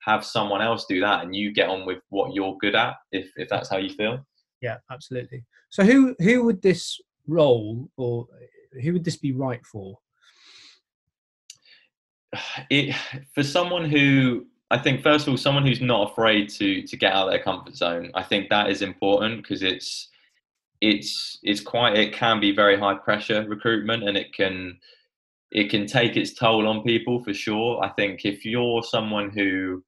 have 0.05 0.23
someone 0.23 0.61
else 0.61 0.85
do 0.85 1.01
that, 1.01 1.23
and 1.23 1.35
you 1.35 1.51
get 1.51 1.69
on 1.69 1.85
with 1.85 1.99
what 2.09 2.33
you're 2.33 2.57
good 2.59 2.75
at. 2.75 2.95
If 3.11 3.31
if 3.35 3.49
that's 3.49 3.69
how 3.69 3.77
you 3.77 3.89
feel. 3.89 4.25
yeah, 4.61 4.77
absolutely. 4.91 5.43
So 5.69 5.83
who 5.83 6.15
who 6.19 6.43
would 6.43 6.61
this 6.61 6.99
role, 7.27 7.89
or 7.97 8.27
who 8.83 8.93
would 8.93 9.03
this 9.03 9.17
be 9.17 9.31
right 9.31 9.65
for? 9.65 9.97
It 12.69 12.95
for 13.33 13.43
someone 13.43 13.89
who 13.89 14.45
I 14.71 14.77
think 14.77 15.01
first 15.01 15.27
of 15.27 15.31
all, 15.31 15.37
someone 15.37 15.65
who's 15.65 15.81
not 15.81 16.11
afraid 16.11 16.49
to 16.49 16.81
to 16.83 16.97
get 16.97 17.13
out 17.13 17.27
of 17.27 17.31
their 17.31 17.43
comfort 17.43 17.75
zone. 17.75 18.11
I 18.13 18.23
think 18.23 18.49
that 18.49 18.69
is 18.69 18.81
important 18.81 19.41
because 19.41 19.63
it's 19.63 20.09
it's 20.81 21.39
it's 21.43 21.61
quite 21.61 21.97
it 21.97 22.13
can 22.13 22.39
be 22.39 22.51
very 22.55 22.77
high 22.77 22.95
pressure 22.95 23.45
recruitment 23.47 24.07
and 24.07 24.17
it 24.17 24.33
can 24.33 24.77
it 25.51 25.69
can 25.69 25.85
take 25.85 26.17
its 26.17 26.33
toll 26.33 26.67
on 26.67 26.83
people 26.83 27.23
for 27.23 27.33
sure. 27.33 27.83
I 27.83 27.89
think 27.89 28.25
if 28.25 28.45
you're 28.45 28.83
someone 28.83 29.29
who 29.29 29.83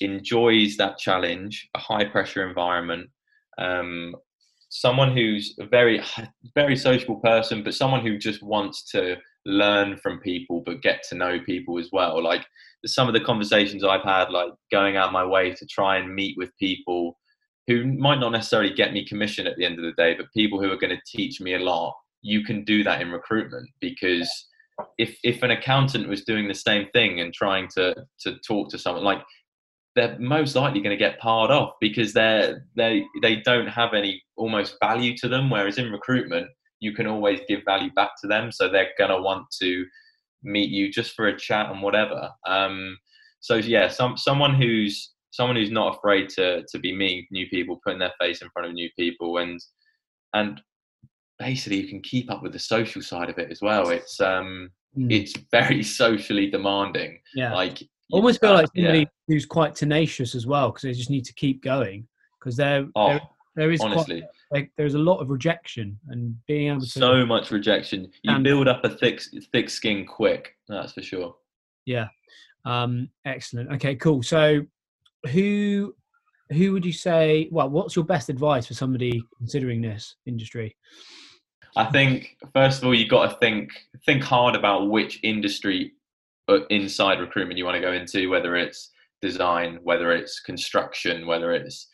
enjoys 0.00 0.76
that 0.76 0.98
challenge, 0.98 1.68
a 1.74 1.78
high 1.78 2.04
pressure 2.04 2.46
environment, 2.46 3.08
um, 3.58 4.14
someone 4.68 5.16
who's 5.16 5.54
a 5.60 5.66
very 5.66 6.02
very 6.54 6.76
sociable 6.76 7.20
person, 7.20 7.62
but 7.62 7.74
someone 7.74 8.04
who 8.04 8.18
just 8.18 8.42
wants 8.42 8.82
to 8.90 9.16
learn 9.46 9.96
from 9.98 10.20
people 10.20 10.62
but 10.64 10.82
get 10.82 11.02
to 11.08 11.14
know 11.14 11.38
people 11.40 11.78
as 11.78 11.90
well. 11.92 12.22
Like 12.22 12.44
some 12.86 13.08
of 13.08 13.14
the 13.14 13.20
conversations 13.20 13.84
I've 13.84 14.02
had, 14.02 14.30
like 14.30 14.50
going 14.70 14.96
out 14.96 15.12
my 15.12 15.24
way 15.24 15.52
to 15.52 15.66
try 15.66 15.96
and 15.98 16.14
meet 16.14 16.36
with 16.36 16.56
people 16.58 17.18
who 17.66 17.84
might 17.84 18.20
not 18.20 18.32
necessarily 18.32 18.74
get 18.74 18.92
me 18.92 19.06
commission 19.06 19.46
at 19.46 19.56
the 19.56 19.64
end 19.64 19.78
of 19.78 19.84
the 19.84 19.92
day, 19.92 20.14
but 20.14 20.26
people 20.34 20.60
who 20.60 20.70
are 20.70 20.76
going 20.76 20.94
to 20.94 21.02
teach 21.06 21.40
me 21.40 21.54
a 21.54 21.58
lot. 21.58 21.94
You 22.20 22.42
can 22.44 22.64
do 22.64 22.82
that 22.84 23.00
in 23.00 23.10
recruitment 23.10 23.68
because 23.80 24.30
if 24.98 25.16
if 25.22 25.42
an 25.42 25.52
accountant 25.52 26.08
was 26.08 26.24
doing 26.24 26.48
the 26.48 26.54
same 26.54 26.88
thing 26.92 27.20
and 27.20 27.32
trying 27.32 27.68
to 27.76 27.94
to 28.20 28.38
talk 28.46 28.70
to 28.70 28.78
someone 28.78 29.04
like 29.04 29.22
they're 29.94 30.18
most 30.18 30.56
likely 30.56 30.80
going 30.80 30.90
to 30.90 30.96
get 30.96 31.18
parred 31.18 31.50
off 31.50 31.74
because 31.80 32.12
they're 32.12 32.66
they 32.76 33.04
they 33.22 33.36
don't 33.36 33.66
have 33.66 33.94
any 33.94 34.22
almost 34.36 34.76
value 34.80 35.16
to 35.16 35.28
them 35.28 35.50
whereas 35.50 35.78
in 35.78 35.90
recruitment 35.90 36.48
you 36.80 36.92
can 36.92 37.06
always 37.06 37.40
give 37.48 37.60
value 37.64 37.90
back 37.94 38.10
to 38.20 38.26
them 38.26 38.50
so 38.50 38.68
they're 38.68 38.90
going 38.98 39.10
to 39.10 39.20
want 39.20 39.46
to 39.62 39.84
meet 40.42 40.70
you 40.70 40.90
just 40.90 41.14
for 41.14 41.28
a 41.28 41.38
chat 41.38 41.70
and 41.70 41.82
whatever 41.82 42.28
um 42.46 42.96
so 43.40 43.54
yeah 43.54 43.88
some 43.88 44.16
someone 44.16 44.54
who's 44.54 45.12
someone 45.30 45.56
who's 45.56 45.70
not 45.70 45.96
afraid 45.96 46.28
to 46.28 46.62
to 46.68 46.78
be 46.78 46.94
meeting 46.94 47.26
new 47.30 47.48
people 47.48 47.80
putting 47.84 47.98
their 47.98 48.12
face 48.20 48.42
in 48.42 48.50
front 48.50 48.68
of 48.68 48.74
new 48.74 48.90
people 48.96 49.38
and 49.38 49.60
and 50.34 50.60
basically 51.38 51.80
you 51.80 51.88
can 51.88 52.00
keep 52.00 52.30
up 52.30 52.42
with 52.42 52.52
the 52.52 52.58
social 52.58 53.02
side 53.02 53.30
of 53.30 53.38
it 53.38 53.50
as 53.50 53.60
well. 53.60 53.90
It's 53.90 54.20
um 54.20 54.70
mm. 54.96 55.12
it's 55.12 55.34
very 55.50 55.82
socially 56.02 56.50
demanding. 56.50 57.20
Yeah. 57.34 57.54
Like 57.54 57.82
almost 58.12 58.40
feel 58.40 58.54
like 58.54 58.68
somebody 58.74 59.00
yeah. 59.00 59.04
who's 59.28 59.46
quite 59.46 59.74
tenacious 59.74 60.34
as 60.34 60.46
well 60.46 60.68
because 60.68 60.82
they 60.82 60.92
just 60.92 61.10
need 61.10 61.24
to 61.24 61.34
keep 61.34 61.62
going 61.62 62.06
because 62.38 62.56
there 62.56 62.86
oh, 62.96 63.08
there, 63.08 63.20
there 63.56 63.72
is 63.72 63.80
honestly. 63.80 64.20
quite, 64.20 64.30
like 64.52 64.72
there's 64.76 64.94
a 64.94 64.98
lot 64.98 65.18
of 65.18 65.30
rejection 65.30 65.98
and 66.08 66.36
being 66.46 66.68
able 66.68 66.80
to 66.80 66.86
so 66.86 67.24
much 67.24 67.50
rejection. 67.50 68.10
You 68.22 68.38
build 68.40 68.68
up 68.68 68.84
a 68.84 68.90
thick 68.90 69.22
thick 69.52 69.70
skin 69.70 70.06
quick 70.06 70.56
that's 70.68 70.92
for 70.92 71.02
sure. 71.02 71.34
Yeah. 71.86 72.08
Um 72.64 73.08
excellent. 73.24 73.72
Okay 73.74 73.94
cool. 73.94 74.22
So 74.22 74.62
who 75.30 75.94
who 76.52 76.72
would 76.72 76.84
you 76.84 76.92
say 76.92 77.48
well 77.50 77.70
what's 77.70 77.96
your 77.96 78.04
best 78.04 78.28
advice 78.28 78.66
for 78.66 78.74
somebody 78.74 79.22
considering 79.38 79.80
this 79.80 80.16
industry? 80.26 80.76
I 81.76 81.86
think 81.86 82.36
first 82.52 82.82
of 82.82 82.86
all 82.86 82.94
you 82.94 83.08
got 83.08 83.30
to 83.30 83.36
think 83.38 83.70
think 84.06 84.22
hard 84.22 84.54
about 84.54 84.90
which 84.90 85.20
industry 85.22 85.92
inside 86.70 87.20
recruitment 87.20 87.58
you 87.58 87.64
want 87.64 87.76
to 87.76 87.80
go 87.80 87.92
into, 87.92 88.28
whether 88.28 88.56
it's 88.56 88.90
design, 89.22 89.78
whether 89.82 90.12
it's 90.12 90.40
construction, 90.40 91.26
whether 91.26 91.52
it's 91.52 91.88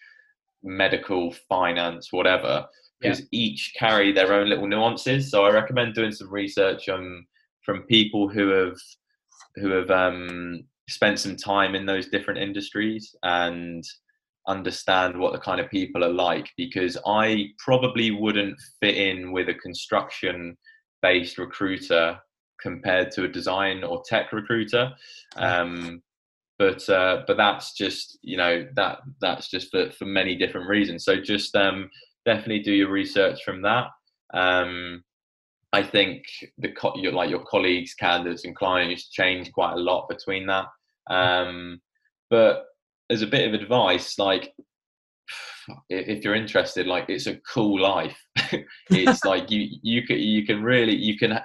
medical, 0.62 1.32
finance, 1.48 2.12
whatever, 2.12 2.66
because 3.00 3.20
yeah. 3.20 3.26
each 3.32 3.74
carry 3.78 4.12
their 4.12 4.32
own 4.32 4.48
little 4.48 4.66
nuances. 4.66 5.30
So 5.30 5.44
I 5.44 5.50
recommend 5.50 5.94
doing 5.94 6.12
some 6.12 6.32
research 6.32 6.88
on 6.88 7.24
from 7.64 7.82
people 7.82 8.28
who 8.28 8.48
have 8.48 8.76
who 9.56 9.70
have 9.70 9.90
um, 9.90 10.64
spent 10.88 11.18
some 11.18 11.36
time 11.36 11.74
in 11.74 11.86
those 11.86 12.08
different 12.08 12.40
industries 12.40 13.14
and 13.22 13.84
understand 14.46 15.18
what 15.18 15.32
the 15.32 15.38
kind 15.38 15.60
of 15.60 15.70
people 15.70 16.04
are 16.04 16.12
like 16.12 16.48
because 16.56 16.96
I 17.06 17.48
probably 17.58 18.10
wouldn't 18.10 18.56
fit 18.80 18.96
in 18.96 19.32
with 19.32 19.48
a 19.48 19.54
construction 19.54 20.56
based 21.02 21.38
recruiter 21.38 22.18
compared 22.62 23.10
to 23.12 23.24
a 23.24 23.28
design 23.28 23.84
or 23.84 24.02
tech 24.04 24.32
recruiter. 24.32 24.92
Um, 25.36 26.02
but 26.58 26.86
uh, 26.90 27.22
but 27.26 27.38
that's 27.38 27.72
just 27.72 28.18
you 28.22 28.36
know 28.36 28.66
that 28.76 28.98
that's 29.20 29.48
just 29.48 29.70
for, 29.70 29.90
for 29.92 30.04
many 30.04 30.36
different 30.36 30.68
reasons. 30.68 31.04
So 31.04 31.20
just 31.20 31.56
um, 31.56 31.90
definitely 32.26 32.60
do 32.60 32.72
your 32.72 32.90
research 32.90 33.42
from 33.44 33.62
that. 33.62 33.86
Um, 34.34 35.02
I 35.72 35.82
think 35.82 36.24
the 36.58 36.72
your 36.96 37.12
like 37.12 37.30
your 37.30 37.44
colleagues, 37.44 37.94
candidates, 37.94 38.44
and 38.44 38.54
clients 38.54 39.08
change 39.08 39.50
quite 39.52 39.72
a 39.72 39.80
lot 39.80 40.08
between 40.08 40.46
that. 40.46 40.66
Um, 41.08 41.80
but 42.28 42.66
as 43.08 43.22
a 43.22 43.26
bit 43.26 43.48
of 43.48 43.60
advice, 43.60 44.18
like 44.18 44.52
if 45.88 46.24
you're 46.24 46.34
interested, 46.34 46.86
like 46.86 47.06
it's 47.08 47.26
a 47.26 47.36
cool 47.36 47.80
life. 47.80 48.22
it's 48.90 49.24
like 49.24 49.50
you 49.50 49.78
you 49.82 50.06
can 50.06 50.18
you 50.18 50.44
can 50.44 50.62
really 50.62 50.94
you 50.94 51.16
can 51.16 51.38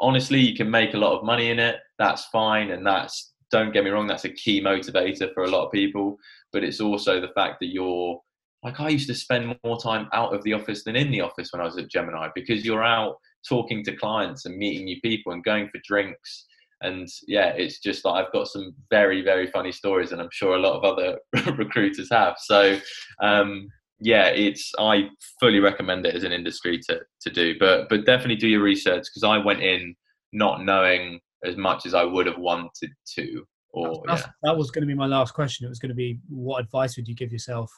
honestly 0.00 0.40
you 0.40 0.56
can 0.56 0.70
make 0.70 0.94
a 0.94 0.98
lot 0.98 1.16
of 1.16 1.24
money 1.24 1.50
in 1.50 1.58
it. 1.58 1.76
That's 1.98 2.26
fine, 2.26 2.70
and 2.70 2.86
that's 2.86 3.32
don't 3.50 3.72
get 3.72 3.84
me 3.84 3.90
wrong, 3.90 4.06
that's 4.06 4.24
a 4.24 4.32
key 4.32 4.62
motivator 4.62 5.32
for 5.34 5.44
a 5.44 5.50
lot 5.50 5.66
of 5.66 5.72
people. 5.72 6.16
But 6.52 6.62
it's 6.64 6.80
also 6.80 7.20
the 7.20 7.32
fact 7.34 7.56
that 7.60 7.72
you're 7.72 8.20
like 8.62 8.80
I 8.80 8.88
used 8.88 9.08
to 9.08 9.14
spend 9.14 9.56
more 9.64 9.80
time 9.80 10.08
out 10.12 10.34
of 10.34 10.42
the 10.44 10.52
office 10.52 10.84
than 10.84 10.96
in 10.96 11.10
the 11.10 11.22
office 11.22 11.52
when 11.52 11.60
I 11.60 11.64
was 11.64 11.78
at 11.78 11.90
Gemini 11.90 12.28
because 12.34 12.64
you're 12.64 12.84
out 12.84 13.16
talking 13.48 13.82
to 13.84 13.96
clients 13.96 14.44
and 14.44 14.56
meeting 14.56 14.84
new 14.84 15.00
people 15.00 15.32
and 15.32 15.42
going 15.42 15.68
for 15.68 15.80
drinks 15.84 16.46
and 16.82 17.08
yeah 17.26 17.48
it's 17.48 17.78
just 17.78 18.04
like 18.04 18.24
i've 18.24 18.32
got 18.32 18.48
some 18.48 18.74
very 18.90 19.22
very 19.22 19.50
funny 19.50 19.72
stories 19.72 20.12
and 20.12 20.20
i'm 20.20 20.28
sure 20.32 20.56
a 20.56 20.60
lot 20.60 20.76
of 20.76 20.84
other 20.84 21.18
recruiters 21.56 22.08
have 22.10 22.36
so 22.38 22.78
um, 23.22 23.68
yeah 24.00 24.26
it's 24.26 24.72
i 24.78 25.08
fully 25.38 25.60
recommend 25.60 26.06
it 26.06 26.14
as 26.14 26.24
an 26.24 26.32
industry 26.32 26.78
to 26.78 27.00
to 27.20 27.30
do 27.30 27.54
but 27.58 27.88
but 27.88 28.06
definitely 28.06 28.36
do 28.36 28.48
your 28.48 28.62
research 28.62 29.04
because 29.04 29.24
i 29.24 29.36
went 29.36 29.60
in 29.60 29.94
not 30.32 30.64
knowing 30.64 31.20
as 31.44 31.56
much 31.56 31.86
as 31.86 31.94
i 31.94 32.04
would 32.04 32.26
have 32.26 32.38
wanted 32.38 32.90
to 33.06 33.44
or 33.72 34.02
yeah. 34.08 34.22
that 34.42 34.56
was 34.56 34.70
going 34.70 34.82
to 34.82 34.86
be 34.86 34.94
my 34.94 35.06
last 35.06 35.32
question 35.34 35.66
it 35.66 35.68
was 35.68 35.78
going 35.78 35.90
to 35.90 35.94
be 35.94 36.18
what 36.28 36.60
advice 36.60 36.96
would 36.96 37.06
you 37.06 37.14
give 37.14 37.32
yourself 37.32 37.70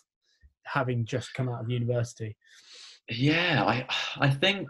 having 0.65 1.05
just 1.05 1.35
come 1.35 1.49
out 1.49 1.61
of 1.61 1.71
university 1.71 2.37
yeah 3.09 3.65
i 3.65 3.87
i 4.19 4.31
think 4.31 4.69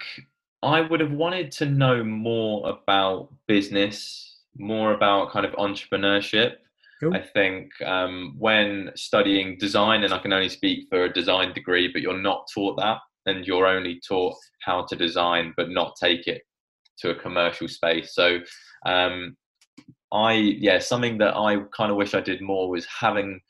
I 0.62 0.80
would 0.80 1.00
have 1.00 1.12
wanted 1.12 1.50
to 1.52 1.66
know 1.66 2.04
more 2.04 2.68
about 2.68 3.32
business, 3.48 4.38
more 4.56 4.94
about 4.94 5.32
kind 5.32 5.44
of 5.44 5.52
entrepreneurship. 5.54 6.54
Cool. 7.02 7.14
I 7.14 7.20
think 7.20 7.70
um, 7.84 8.34
when 8.38 8.92
studying 8.94 9.58
design, 9.58 10.04
and 10.04 10.14
I 10.14 10.18
can 10.18 10.32
only 10.32 10.48
speak 10.48 10.86
for 10.88 11.04
a 11.04 11.12
design 11.12 11.52
degree, 11.52 11.90
but 11.92 12.00
you're 12.00 12.20
not 12.20 12.46
taught 12.54 12.76
that, 12.78 12.98
and 13.26 13.44
you're 13.44 13.66
only 13.66 14.00
taught 14.06 14.36
how 14.62 14.84
to 14.88 14.94
design, 14.94 15.52
but 15.56 15.70
not 15.70 15.96
take 16.00 16.28
it 16.28 16.42
to 16.98 17.10
a 17.10 17.14
commercial 17.14 17.66
space. 17.66 18.14
So, 18.14 18.38
um, 18.86 19.36
I 20.12 20.32
yeah, 20.34 20.78
something 20.78 21.18
that 21.18 21.36
I 21.36 21.56
kind 21.76 21.90
of 21.90 21.96
wish 21.96 22.14
I 22.14 22.20
did 22.20 22.40
more 22.40 22.70
was 22.70 22.86
having 22.86 23.40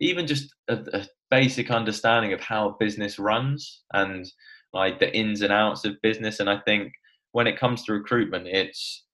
even 0.00 0.26
just 0.26 0.54
a, 0.68 0.78
a 0.92 1.06
basic 1.30 1.70
understanding 1.70 2.32
of 2.32 2.40
how 2.40 2.76
business 2.80 3.18
runs 3.18 3.82
and 3.92 4.26
like 4.72 5.00
the 5.00 5.14
ins 5.14 5.42
and 5.42 5.52
outs 5.52 5.84
of 5.84 6.00
business. 6.02 6.40
And 6.40 6.48
I 6.48 6.60
think 6.64 6.92
when 7.32 7.46
it 7.46 7.58
comes 7.58 7.84
to 7.84 7.92
recruitment, 7.92 8.46
it's 8.46 9.05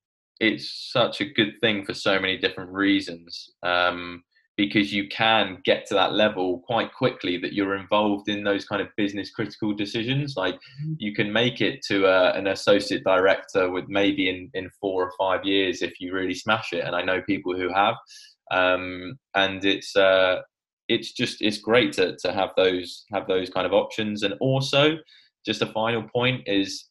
it's 0.42 0.90
such 0.92 1.20
a 1.20 1.24
good 1.24 1.55
thing 1.61 1.85
for 1.85 1.94
so 1.94 2.18
many 2.18 2.37
different 2.37 2.72
reasons 2.72 3.50
um, 3.62 4.24
because 4.57 4.92
you 4.92 5.09
can 5.09 5.59
get 5.64 5.87
to 5.87 5.94
that 5.94 6.14
level 6.14 6.59
quite 6.66 6.92
quickly 6.92 7.38
that 7.38 7.52
you're 7.52 7.76
involved 7.76 8.28
in 8.28 8.42
those 8.42 8.64
kind 8.64 8.83
of 8.83 8.88
business 8.96 9.31
critical 9.31 9.72
decisions. 9.72 10.35
Like 10.37 10.57
mm-hmm. 10.57 10.94
you 10.98 11.14
can 11.14 11.33
make 11.33 11.61
it 11.61 11.81
to 11.87 12.07
a, 12.07 12.33
an 12.33 12.48
associate 12.48 13.05
director 13.05 13.70
with 13.70 13.85
maybe 13.88 14.28
in, 14.28 14.50
in 14.55 14.68
four 14.81 15.05
or 15.05 15.12
five 15.16 15.44
years 15.44 15.81
if 15.81 16.00
you 16.00 16.12
really 16.12 16.35
smash 16.35 16.72
it 16.72 16.85
and 16.85 16.96
i 16.96 17.02
know 17.02 17.22
people 17.22 17.57
who 17.57 17.72
have. 17.72 17.94
Um, 18.50 19.18
and 19.35 19.64
it's 19.64 19.94
uh, 19.94 20.40
it's 20.88 21.12
just 21.12 21.40
it's 21.40 21.59
great 21.59 21.92
to, 21.92 22.16
to 22.16 22.33
have 22.33 22.50
those 22.57 23.05
have 23.12 23.28
those 23.28 23.48
kind 23.48 23.64
of 23.64 23.72
options. 23.72 24.24
And 24.24 24.35
also 24.40 24.96
just 25.46 25.62
a 25.62 25.66
final 25.66 26.02
point 26.02 26.42
is 26.46 26.88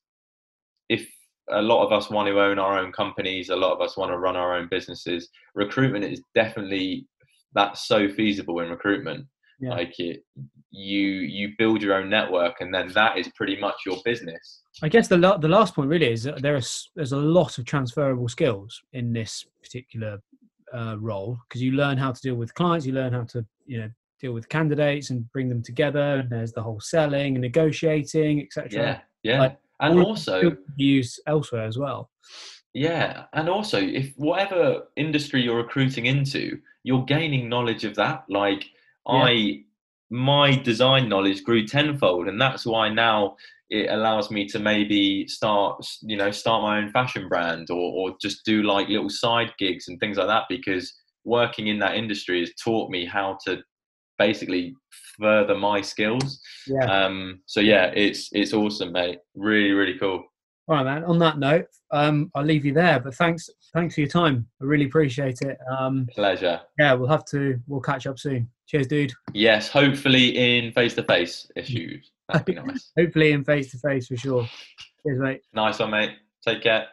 a 1.52 1.62
lot 1.62 1.86
of 1.86 1.92
us 1.92 2.10
want 2.10 2.28
to 2.28 2.40
own 2.40 2.60
our 2.60 2.78
own 2.78 2.92
companies, 2.92 3.50
a 3.50 3.56
lot 3.56 3.74
of 3.74 3.82
us 3.82 3.98
want 3.98 4.12
to 4.12 4.18
run 4.18 4.36
our 4.36 4.56
own 4.56 4.68
businesses, 4.70 5.30
recruitment 5.56 6.06
is 6.06 6.22
definitely 6.36 7.08
that's 7.54 7.88
so 7.88 8.10
feasible 8.10 8.60
in 8.62 8.70
recruitment. 8.70 9.26
Yeah. 9.60 9.72
Like 9.72 10.00
it, 10.00 10.24
you 10.72 11.02
you 11.02 11.54
build 11.58 11.84
your 11.84 11.96
own 11.96 12.10
network, 12.10 12.62
and 12.62 12.74
then 12.74 12.92
that 12.94 13.18
is 13.18 13.28
pretty 13.36 13.60
much 13.60 13.76
your 13.86 13.98
business. 14.04 14.64
I 14.82 14.90
guess 14.90 15.08
the 15.08 15.18
the 15.18 15.48
last 15.48 15.76
point 15.76 15.90
really 15.90 16.12
is 16.12 16.24
that 16.24 16.42
there 16.42 16.56
is 16.56 16.90
there's 16.96 17.12
a 17.12 17.18
lot 17.18 17.58
of 17.58 17.66
transferable 17.66 18.28
skills 18.28 18.82
in 18.94 19.14
this 19.14 19.46
particular 19.62 20.20
uh, 20.74 20.96
role 21.00 21.38
because 21.48 21.62
you 21.62 21.74
learn 21.74 21.98
how 21.98 22.12
to 22.12 22.22
deal 22.22 22.36
with 22.36 22.54
clients, 22.56 22.86
you 22.86 22.94
learn 22.94 23.14
how 23.14 23.24
to 23.26 23.46
you 23.66 23.80
know 23.82 23.90
deal 24.20 24.34
with 24.34 24.50
candidates 24.50 25.10
and 25.10 25.30
bring 25.32 25.50
them 25.50 25.62
together. 25.62 26.20
And 26.20 26.30
there's 26.30 26.54
the 26.54 26.64
whole 26.64 26.80
selling 26.80 27.36
and 27.36 27.42
negotiating, 27.42 28.42
etc. 28.42 28.70
Yeah, 28.72 29.00
yeah. 29.24 29.40
Like, 29.42 29.58
and 29.82 30.00
also 30.00 30.56
use 30.78 31.20
elsewhere 31.28 31.65
as 31.65 31.78
well. 31.78 32.10
Yeah, 32.74 33.24
and 33.34 33.50
also 33.50 33.80
if 33.80 34.13
whatever 34.15 34.84
industry 34.96 35.41
you're 35.41 35.58
recruiting 35.58 36.06
into, 36.06 36.60
you're 36.84 37.04
gaining 37.04 37.50
knowledge 37.50 37.84
of 37.84 37.96
that. 37.96 38.24
Like 38.30 38.65
yeah. 39.08 39.13
I, 39.13 39.63
my 40.10 40.56
design 40.56 41.10
knowledge 41.10 41.44
grew 41.44 41.67
tenfold, 41.67 42.28
and 42.28 42.39
that's 42.39 42.65
why 42.65 42.89
now 42.89 43.36
it 43.70 43.89
allows 43.89 44.32
me 44.32 44.46
to 44.48 44.60
maybe 44.60 45.28
start, 45.28 45.86
you 46.02 46.17
know, 46.17 46.32
start 46.32 46.62
my 46.62 46.78
own 46.78 46.91
fashion 46.91 47.28
brand 47.28 47.70
or 47.70 47.76
or 47.76 48.15
just 48.22 48.46
do 48.46 48.63
like 48.63 48.88
little 48.88 49.10
side 49.10 49.54
gigs 49.58 49.88
and 49.88 50.00
things 50.00 50.17
like 50.17 50.28
that 50.28 50.44
because 50.48 50.94
working 51.24 51.67
in 51.67 51.80
that 51.80 51.96
industry 51.96 52.39
has 52.39 52.52
taught 52.62 52.89
me 52.89 53.06
how 53.06 53.38
to 53.46 53.62
basically 54.22 54.76
further 55.20 55.56
my 55.56 55.82
skills. 55.82 56.40
Yeah. 56.68 56.86
Um, 56.86 57.42
so 57.46 57.60
yeah, 57.60 57.86
it's 57.96 58.30
it's 58.34 58.54
awesome, 58.54 58.92
mate. 58.92 59.20
Really, 59.36 59.72
really 59.72 59.98
cool. 59.98 60.24
All 60.68 60.76
right, 60.76 60.86
man. 60.86 61.04
On 61.06 61.18
that 61.20 61.40
note, 61.40 61.66
um, 61.92 62.32
I'll 62.36 62.46
leave 62.46 62.66
you 62.66 62.74
there. 62.74 63.00
But 63.00 63.16
thanks, 63.16 63.50
thanks 63.74 63.96
for 63.96 64.02
your 64.02 64.10
time. 64.10 64.48
I 64.62 64.66
really 64.66 64.86
appreciate 64.86 65.42
it. 65.42 65.58
Um, 65.70 66.08
Pleasure. 66.14 66.62
Yeah, 66.80 66.94
we'll 66.94 67.10
have 67.10 67.26
to. 67.26 67.60
We'll 67.68 67.82
catch 67.82 68.06
up 68.08 68.20
soon. 68.20 68.48
Cheers, 68.68 68.88
dude. 68.88 69.12
Yes, 69.34 69.68
hopefully 69.70 70.38
in 70.38 70.72
face-to-face 70.72 71.52
issues. 71.58 72.12
That'd 72.30 72.46
be 72.46 72.54
nice. 72.54 72.92
hopefully 72.98 73.34
in 73.34 73.44
face-to-face 73.44 74.08
for 74.08 74.16
sure. 74.16 74.48
Cheers, 75.04 75.20
mate. 75.20 75.42
Nice 75.54 75.80
one, 75.80 75.92
mate. 75.92 76.12
Take 76.48 76.62
care. 76.64 76.88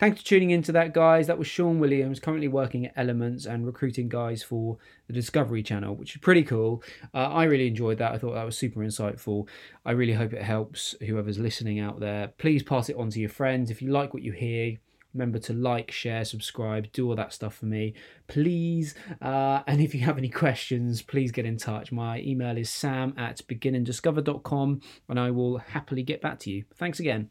Thanks 0.00 0.20
for 0.20 0.26
tuning 0.26 0.50
into 0.50 0.72
that, 0.72 0.92
guys. 0.92 1.28
That 1.28 1.38
was 1.38 1.46
Sean 1.46 1.78
Williams, 1.78 2.18
currently 2.18 2.48
working 2.48 2.86
at 2.86 2.92
Elements 2.96 3.46
and 3.46 3.64
recruiting 3.64 4.08
guys 4.08 4.42
for 4.42 4.76
the 5.06 5.12
Discovery 5.12 5.62
Channel, 5.62 5.94
which 5.94 6.16
is 6.16 6.20
pretty 6.20 6.42
cool. 6.42 6.82
Uh, 7.14 7.28
I 7.28 7.44
really 7.44 7.68
enjoyed 7.68 7.98
that. 7.98 8.12
I 8.12 8.18
thought 8.18 8.34
that 8.34 8.44
was 8.44 8.58
super 8.58 8.80
insightful. 8.80 9.46
I 9.84 9.92
really 9.92 10.14
hope 10.14 10.32
it 10.32 10.42
helps 10.42 10.96
whoever's 11.00 11.38
listening 11.38 11.78
out 11.78 12.00
there. 12.00 12.32
Please 12.38 12.64
pass 12.64 12.88
it 12.88 12.96
on 12.96 13.10
to 13.10 13.20
your 13.20 13.28
friends. 13.28 13.70
If 13.70 13.80
you 13.80 13.92
like 13.92 14.12
what 14.12 14.24
you 14.24 14.32
hear, 14.32 14.78
remember 15.14 15.38
to 15.38 15.52
like, 15.52 15.92
share, 15.92 16.24
subscribe, 16.24 16.90
do 16.92 17.08
all 17.08 17.14
that 17.14 17.32
stuff 17.32 17.54
for 17.54 17.66
me, 17.66 17.94
please. 18.26 18.96
Uh, 19.22 19.62
and 19.68 19.80
if 19.80 19.94
you 19.94 20.00
have 20.00 20.18
any 20.18 20.28
questions, 20.28 21.02
please 21.02 21.30
get 21.30 21.46
in 21.46 21.56
touch. 21.56 21.92
My 21.92 22.20
email 22.20 22.58
is 22.58 22.68
sam 22.68 23.14
at 23.16 23.42
beginanddiscover.com 23.48 24.80
and 25.08 25.20
I 25.20 25.30
will 25.30 25.58
happily 25.58 26.02
get 26.02 26.20
back 26.20 26.40
to 26.40 26.50
you. 26.50 26.64
Thanks 26.74 26.98
again. 26.98 27.30